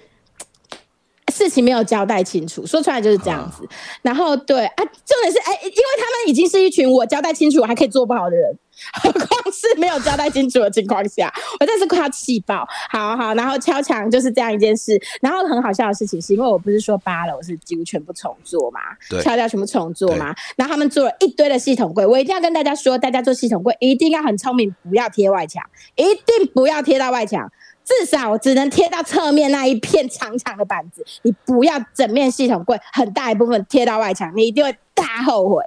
[1.32, 3.66] 事情没有交代清楚，说出来就是这样子。
[4.02, 8.58] 然后对啊，重点是哎，因为他们已经是一群我交代清楚我还可以做不好的人。
[9.02, 12.66] 何况是没有交代清楚的情况下，我真是快要气爆。
[12.90, 15.00] 好好，然后敲墙就是这样一件事。
[15.20, 18.80] 然后很好笑的事情是，因为我不是说八楼是几乎全部重做嘛，
[19.22, 20.34] 敲掉全部重做嘛。
[20.56, 25.62] 然后他们做了一堆的系统柜，我一定要跟大家说，大家做系统柜一定要很聪明，不要贴外墙，
[25.96, 27.50] 一定不要贴到外墙，
[27.84, 31.04] 至少只能贴到侧面那一片长长的板子。
[31.22, 35.62] 你不要整面系统柜很大一部分贴到外墙，你一定会大后悔。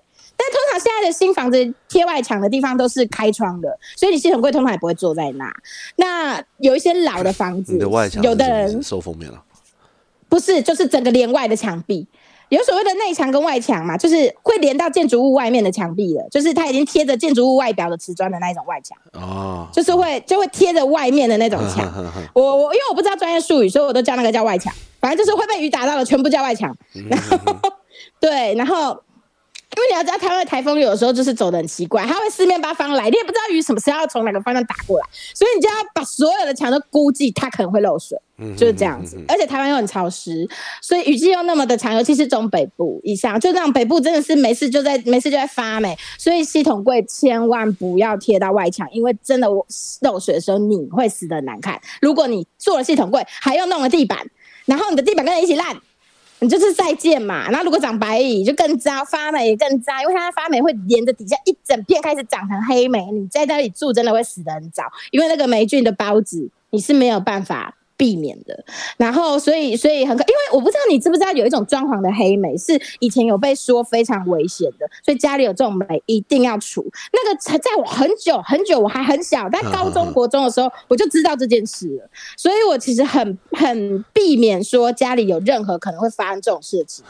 [0.54, 5.52] 但通常现在的新房子贴外墙的地方都是开窗的，所以你系统柜通常也不会坐在那。
[5.96, 7.78] 那有一些老的房子，
[8.22, 9.42] 有的人收封面了，
[10.30, 12.06] 不是，就是整个连外的墙壁，
[12.50, 21.92] 有所谓的内墙跟外墙嘛，就是会连到建筑物外面的墙壁的，就是它已经贴着建筑物外表的瓷砖的那一种外墙哦，就是会就会贴着外面的那种墙。
[22.34, 26.76] 我我因为我不知道专业术语，所以我都叫那个叫外墙，反正就是会被雨打到的全部叫外墙。
[27.10, 27.38] 然后
[28.20, 29.02] 对，然后。
[29.76, 38.18] 因为你要知道，台湾的台风有的时候就是走的很奇怪，它会四面八方来，你也不知道雨什么时候要从哪个方向打过来，所以你就要把所有的墙都估计它可能会漏水，
[38.56, 39.20] 就是这样子。
[39.28, 40.48] 而且台湾又很潮湿，
[40.82, 49.66] 所以雨季又那么的长，尤其是中北部以上，就这样北部真的是没事就在没事就在发霉，所以系统柜千万不要贴到外墙，因为真的我
[50.02, 51.82] 漏水的时候你会死的难看。
[52.02, 54.20] 如果你做了系统柜，还要弄了地板，
[54.66, 55.76] 然后你的地板跟人一起烂。
[56.44, 67.76] 你就是再见嘛，那如果长白蚁就更糟，发霉也更糟，因为它发霉会沿着底下一整片开始长成黑霉，你在那里住真的会死的很早，因为那个霉菌的孢子你是没有办法。
[67.96, 68.64] 避免的，
[68.98, 76.86] 然后所以所以很可，因为我不知道你知不知道有一种装潢的黑莓是以前有被说非常危险的，所以家里有这种霉一定要除。
[77.12, 87.06] 那个在我很久很久我还很小，在高中国中的时候我就知道这件事了，所以我其实很很避免说家里有任何可能会发生这种事的情。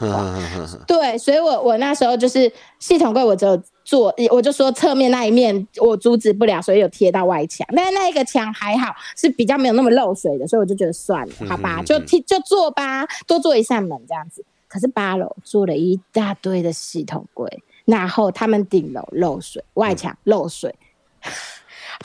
[0.86, 3.60] 对，所以我我那时候就是系统柜，我只有。
[3.84, 7.66] 做我就说侧面那一面我阻止不了，所以有贴到外墙。
[7.76, 14.44] 但是那一个墙还好，是比较没有那么漏水的，所以我就觉得算了，好吧，就贴就做吧，多做一扇门这样子。
[14.66, 20.74] 可是八楼做了一大堆的系统柜，然后他们顶楼漏水，外墙漏水，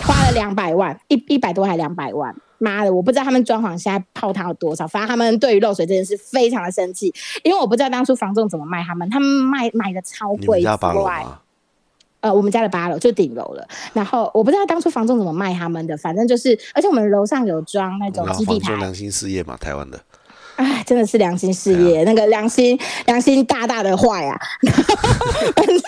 [0.03, 2.35] 花了两百万，一一百多还两百万。
[2.61, 7.11] 妈的，我不知道他们装潢现在泡汤有多少，反正他们对于漏水这件事非常的生气，
[7.41, 11.25] 因为我不知道当初房仲怎么卖他们，他们卖买的超贵之外，
[12.21, 19.99] 呃，我们家的八楼就顶楼了，然后我不知道当初房仲怎么卖他们的，反正就是，而且我们楼上有装那种基地台，良心事业嘛，台湾的。
[20.57, 24.37] 哎，真的是良心事业，那个良心良心大大的坏啊！
[25.55, 25.81] 反正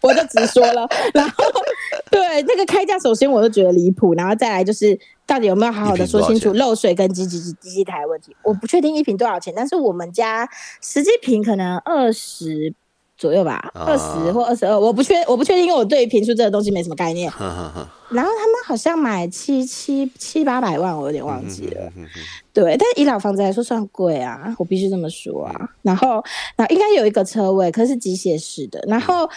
[0.00, 1.44] 我就直说了，然后
[2.10, 8.34] 对那个开价，首先我就觉得离谱，然后再来就是到底有没有好好的说清楚漏水跟机机机机台问题？
[8.42, 10.48] 我不确定一瓶多少钱，但是我们家
[10.80, 12.72] 实际瓶可能二十。
[13.16, 17.30] 左右吧，二十或二十二，我不确我不确定，因为我对于评述这个东西没什么概念。
[18.10, 21.90] 然后他们好像买七七七八百万，我有点忘记了。
[22.52, 25.68] 对，但以老房子来说算贵啊，我必须这么说啊。
[25.82, 26.22] 然后，
[26.56, 28.84] 然后应该有一个车位，可是机械式的。
[28.86, 29.28] 然后。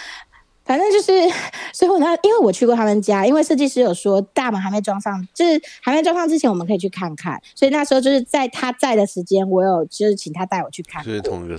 [0.67, 1.13] 反正就是，
[1.73, 11.01] 所以我那因为我去过他们家，因为设计师有说大门还没装上，就是还没装上之前我们可以去看看，所以那时候就是在他在的时间，我有就是请他带我去看，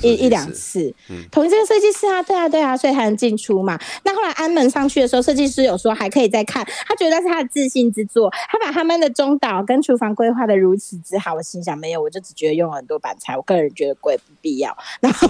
[0.02, 0.94] 一一两次，
[1.30, 3.78] 同一个设计师啊，对啊对啊，所以才能进出嘛。
[4.04, 14.76] 那后来安门上去的时候，设计师有说还可以再看，他觉得是他的自信之作，他把他们的中岛跟厨房规划的如此之好，我心想没有，我就只觉得用了很多板材，我个人觉得贵不必要。
[15.00, 15.28] 然后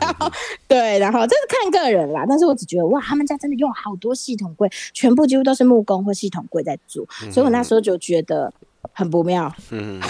[0.00, 0.30] 然后
[0.66, 3.09] 对，然后这是看个人啦，但是我只觉得哇。
[3.10, 8.52] 他们家真的用好多系统柜，全部几乎都是木工或系统柜在做，所以我那时候就觉得
[8.92, 9.52] 很不妙。
[9.70, 10.00] 嗯，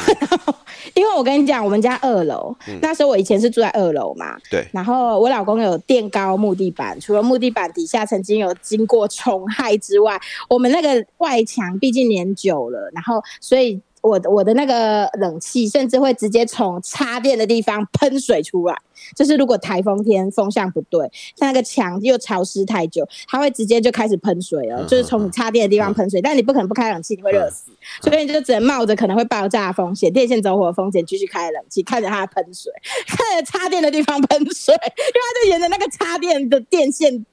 [0.92, 4.68] 因为我跟你讲，我们家二楼，那时候我以前是住在二楼嘛，对。
[4.70, 13.80] 然后我老公有垫高木地板，除了木地板底下曾经有经过虫害之外，我们那个外墙毕竟年久了，然后所以。
[14.00, 18.76] 我的我的那个冷气甚至会直接从插电的地方喷水出来，
[19.14, 26.20] 就是如果台风天风向不对，像那个墙又潮湿太久，它会直接就开始喷水了， 就是从你插电的地方喷水。
[26.22, 27.70] 但你不可能不开冷气，你会热死，
[28.02, 32.72] 所以你就只能冒着可能会爆炸风险、电线走火的风险继续开冷气，看着它喷水，
[33.06, 37.26] 看着插电的地方喷水，因为它就沿着那个插电的电线。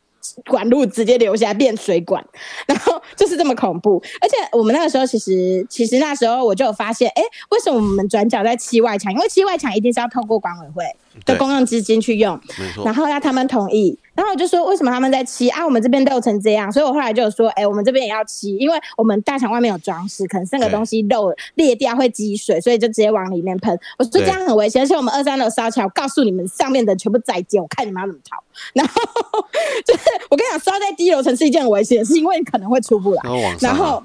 [0.49, 2.23] 管路直接流下来变水管，
[2.67, 4.01] 然后就是这么恐怖。
[4.21, 9.11] 而且我们那个时候其实，其实那时候我就有发现，哎，为什么我们转角在七外墙？
[9.13, 10.83] 因为七外墙一定是要透过管委会
[11.25, 12.39] 的公用资金去用，
[12.83, 13.97] 然后要他们同意。
[14.17, 15.63] 然后我就说，为什么他们在漆啊？
[15.63, 23.79] 我们这边漏成这样，所以我后来就说，哎，我们这边也要漆，因为我们大墙外面有装饰，可能那个东西漏裂掉会积水，所以就直接往里面喷。
[23.99, 28.43] 我说这样很危险，而且我们二三楼烧起来，我告诉你们，上面的全部再见，我看你们要怎么逃。
[28.73, 28.93] 然后
[29.85, 30.01] 就是
[30.31, 33.21] 我跟你讲，烧在低楼层是一件很危险的事，因为你可能会出不来。
[33.61, 34.03] 然后。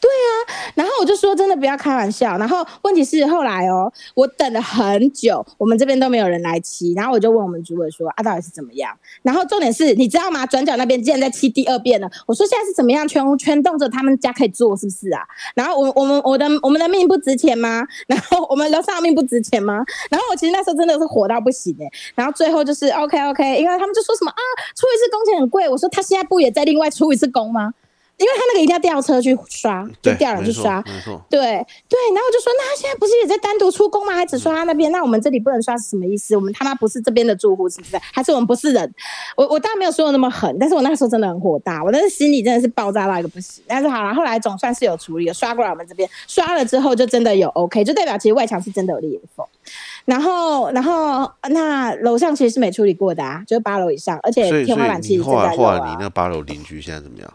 [0.00, 2.36] 对啊，然后我就说真的不要开玩笑。
[2.38, 6.92] 然后问题是后来哦，我等了很久，我们这边都没有人来骑。
[6.94, 8.96] 然后我就问我们主委说啊，到底是怎么样？
[9.22, 10.46] 然后重点是你知道吗？
[10.46, 12.08] 转角那边竟然在漆第二遍了。
[12.26, 13.06] 我说现在是怎么样？
[13.08, 15.22] 圈圈动着他们家可以做是不是啊？
[15.54, 17.82] 然后我我们我的我们的命不值钱吗？
[18.06, 19.82] 然后我们楼上的命不值钱吗？
[20.10, 21.86] 然后我其实那时候真的是火到不行哎。
[22.14, 24.40] 然后最后就是 OK OK，因为他们就说什么啊，
[24.76, 25.68] 出一次工钱很贵。
[25.68, 27.72] 我说他现在不也在另外出一次工吗？
[28.18, 30.82] 因为他那个一定要吊车去刷，就吊人去刷，
[31.28, 34.14] 对对，然后就说，那他现在不是也在单独出工吗？
[34.14, 36.34] 还只刷他那边，那我们这里不能刷是什么意思？
[36.34, 37.98] 我们他妈不是这边的住户是不是？
[38.00, 38.94] 还是我们不是人？
[39.36, 43.62] 我我当然没有说的那么狠，但是我那个时候真的很火大，我那时心里真的是爆炸到一个不行。
[43.66, 49.44] 但是好了，后来总算是有处理了，刷过来我们这边刷了之后，就真的有 OK，就代表其实外墙是真的有裂缝。
[50.06, 57.30] 然后然后那楼上其实是没处理过的啊，就是八楼以上，而且天花板其实后来后来你那八楼邻居现在怎么样？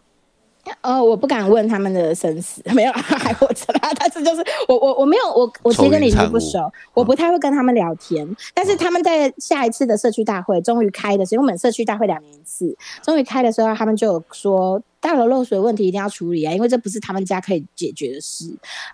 [0.82, 3.92] 呃，我不敢问他们的生死， 没有还活着啦。
[3.98, 8.28] 但是就是我我我没有我我其实跟邻居不熟，我不太会跟他们聊天。
[8.54, 18.46] 但是他们在下一次的社区大会终于开的时候，我们社区大会两年一次，终于开的时候，他们就有说大楼漏水问题一定要处理啊，因为这不是他们家可以解决的事，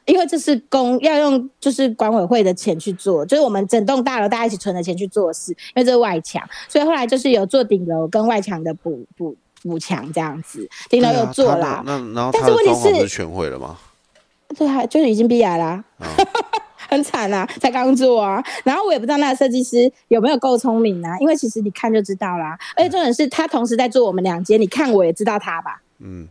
[0.06, 9.36] 因为这是公要用就是管委会的钱去做，就是我们整栋大楼大家一起存的钱去做事，因为这是外墙，所以后来就是有做顶楼跟外墙的补补。
[9.68, 11.84] 补墙这样子，顶楼有做啦。
[11.86, 13.78] 那然后，但是问题是全毁了吗？
[14.58, 15.84] 对啊，就是已经闭癌啦，
[16.90, 18.42] 很惨啊，才刚做啊。
[18.64, 22.58] 然后我也不知道那个设计师有没有够聪明啊，因为其实你看就知道啦。
[22.78, 25.82] 而且重点是他同时在做我们两间，你看我也知道他吧？
[26.00, 26.28] 嗯，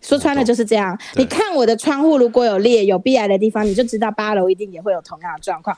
[0.00, 0.96] 说穿了就是这样。
[1.16, 5.76] 你看我的窗户如果有裂有闭癌的地方，你就知道八楼一定也会有同样的状况。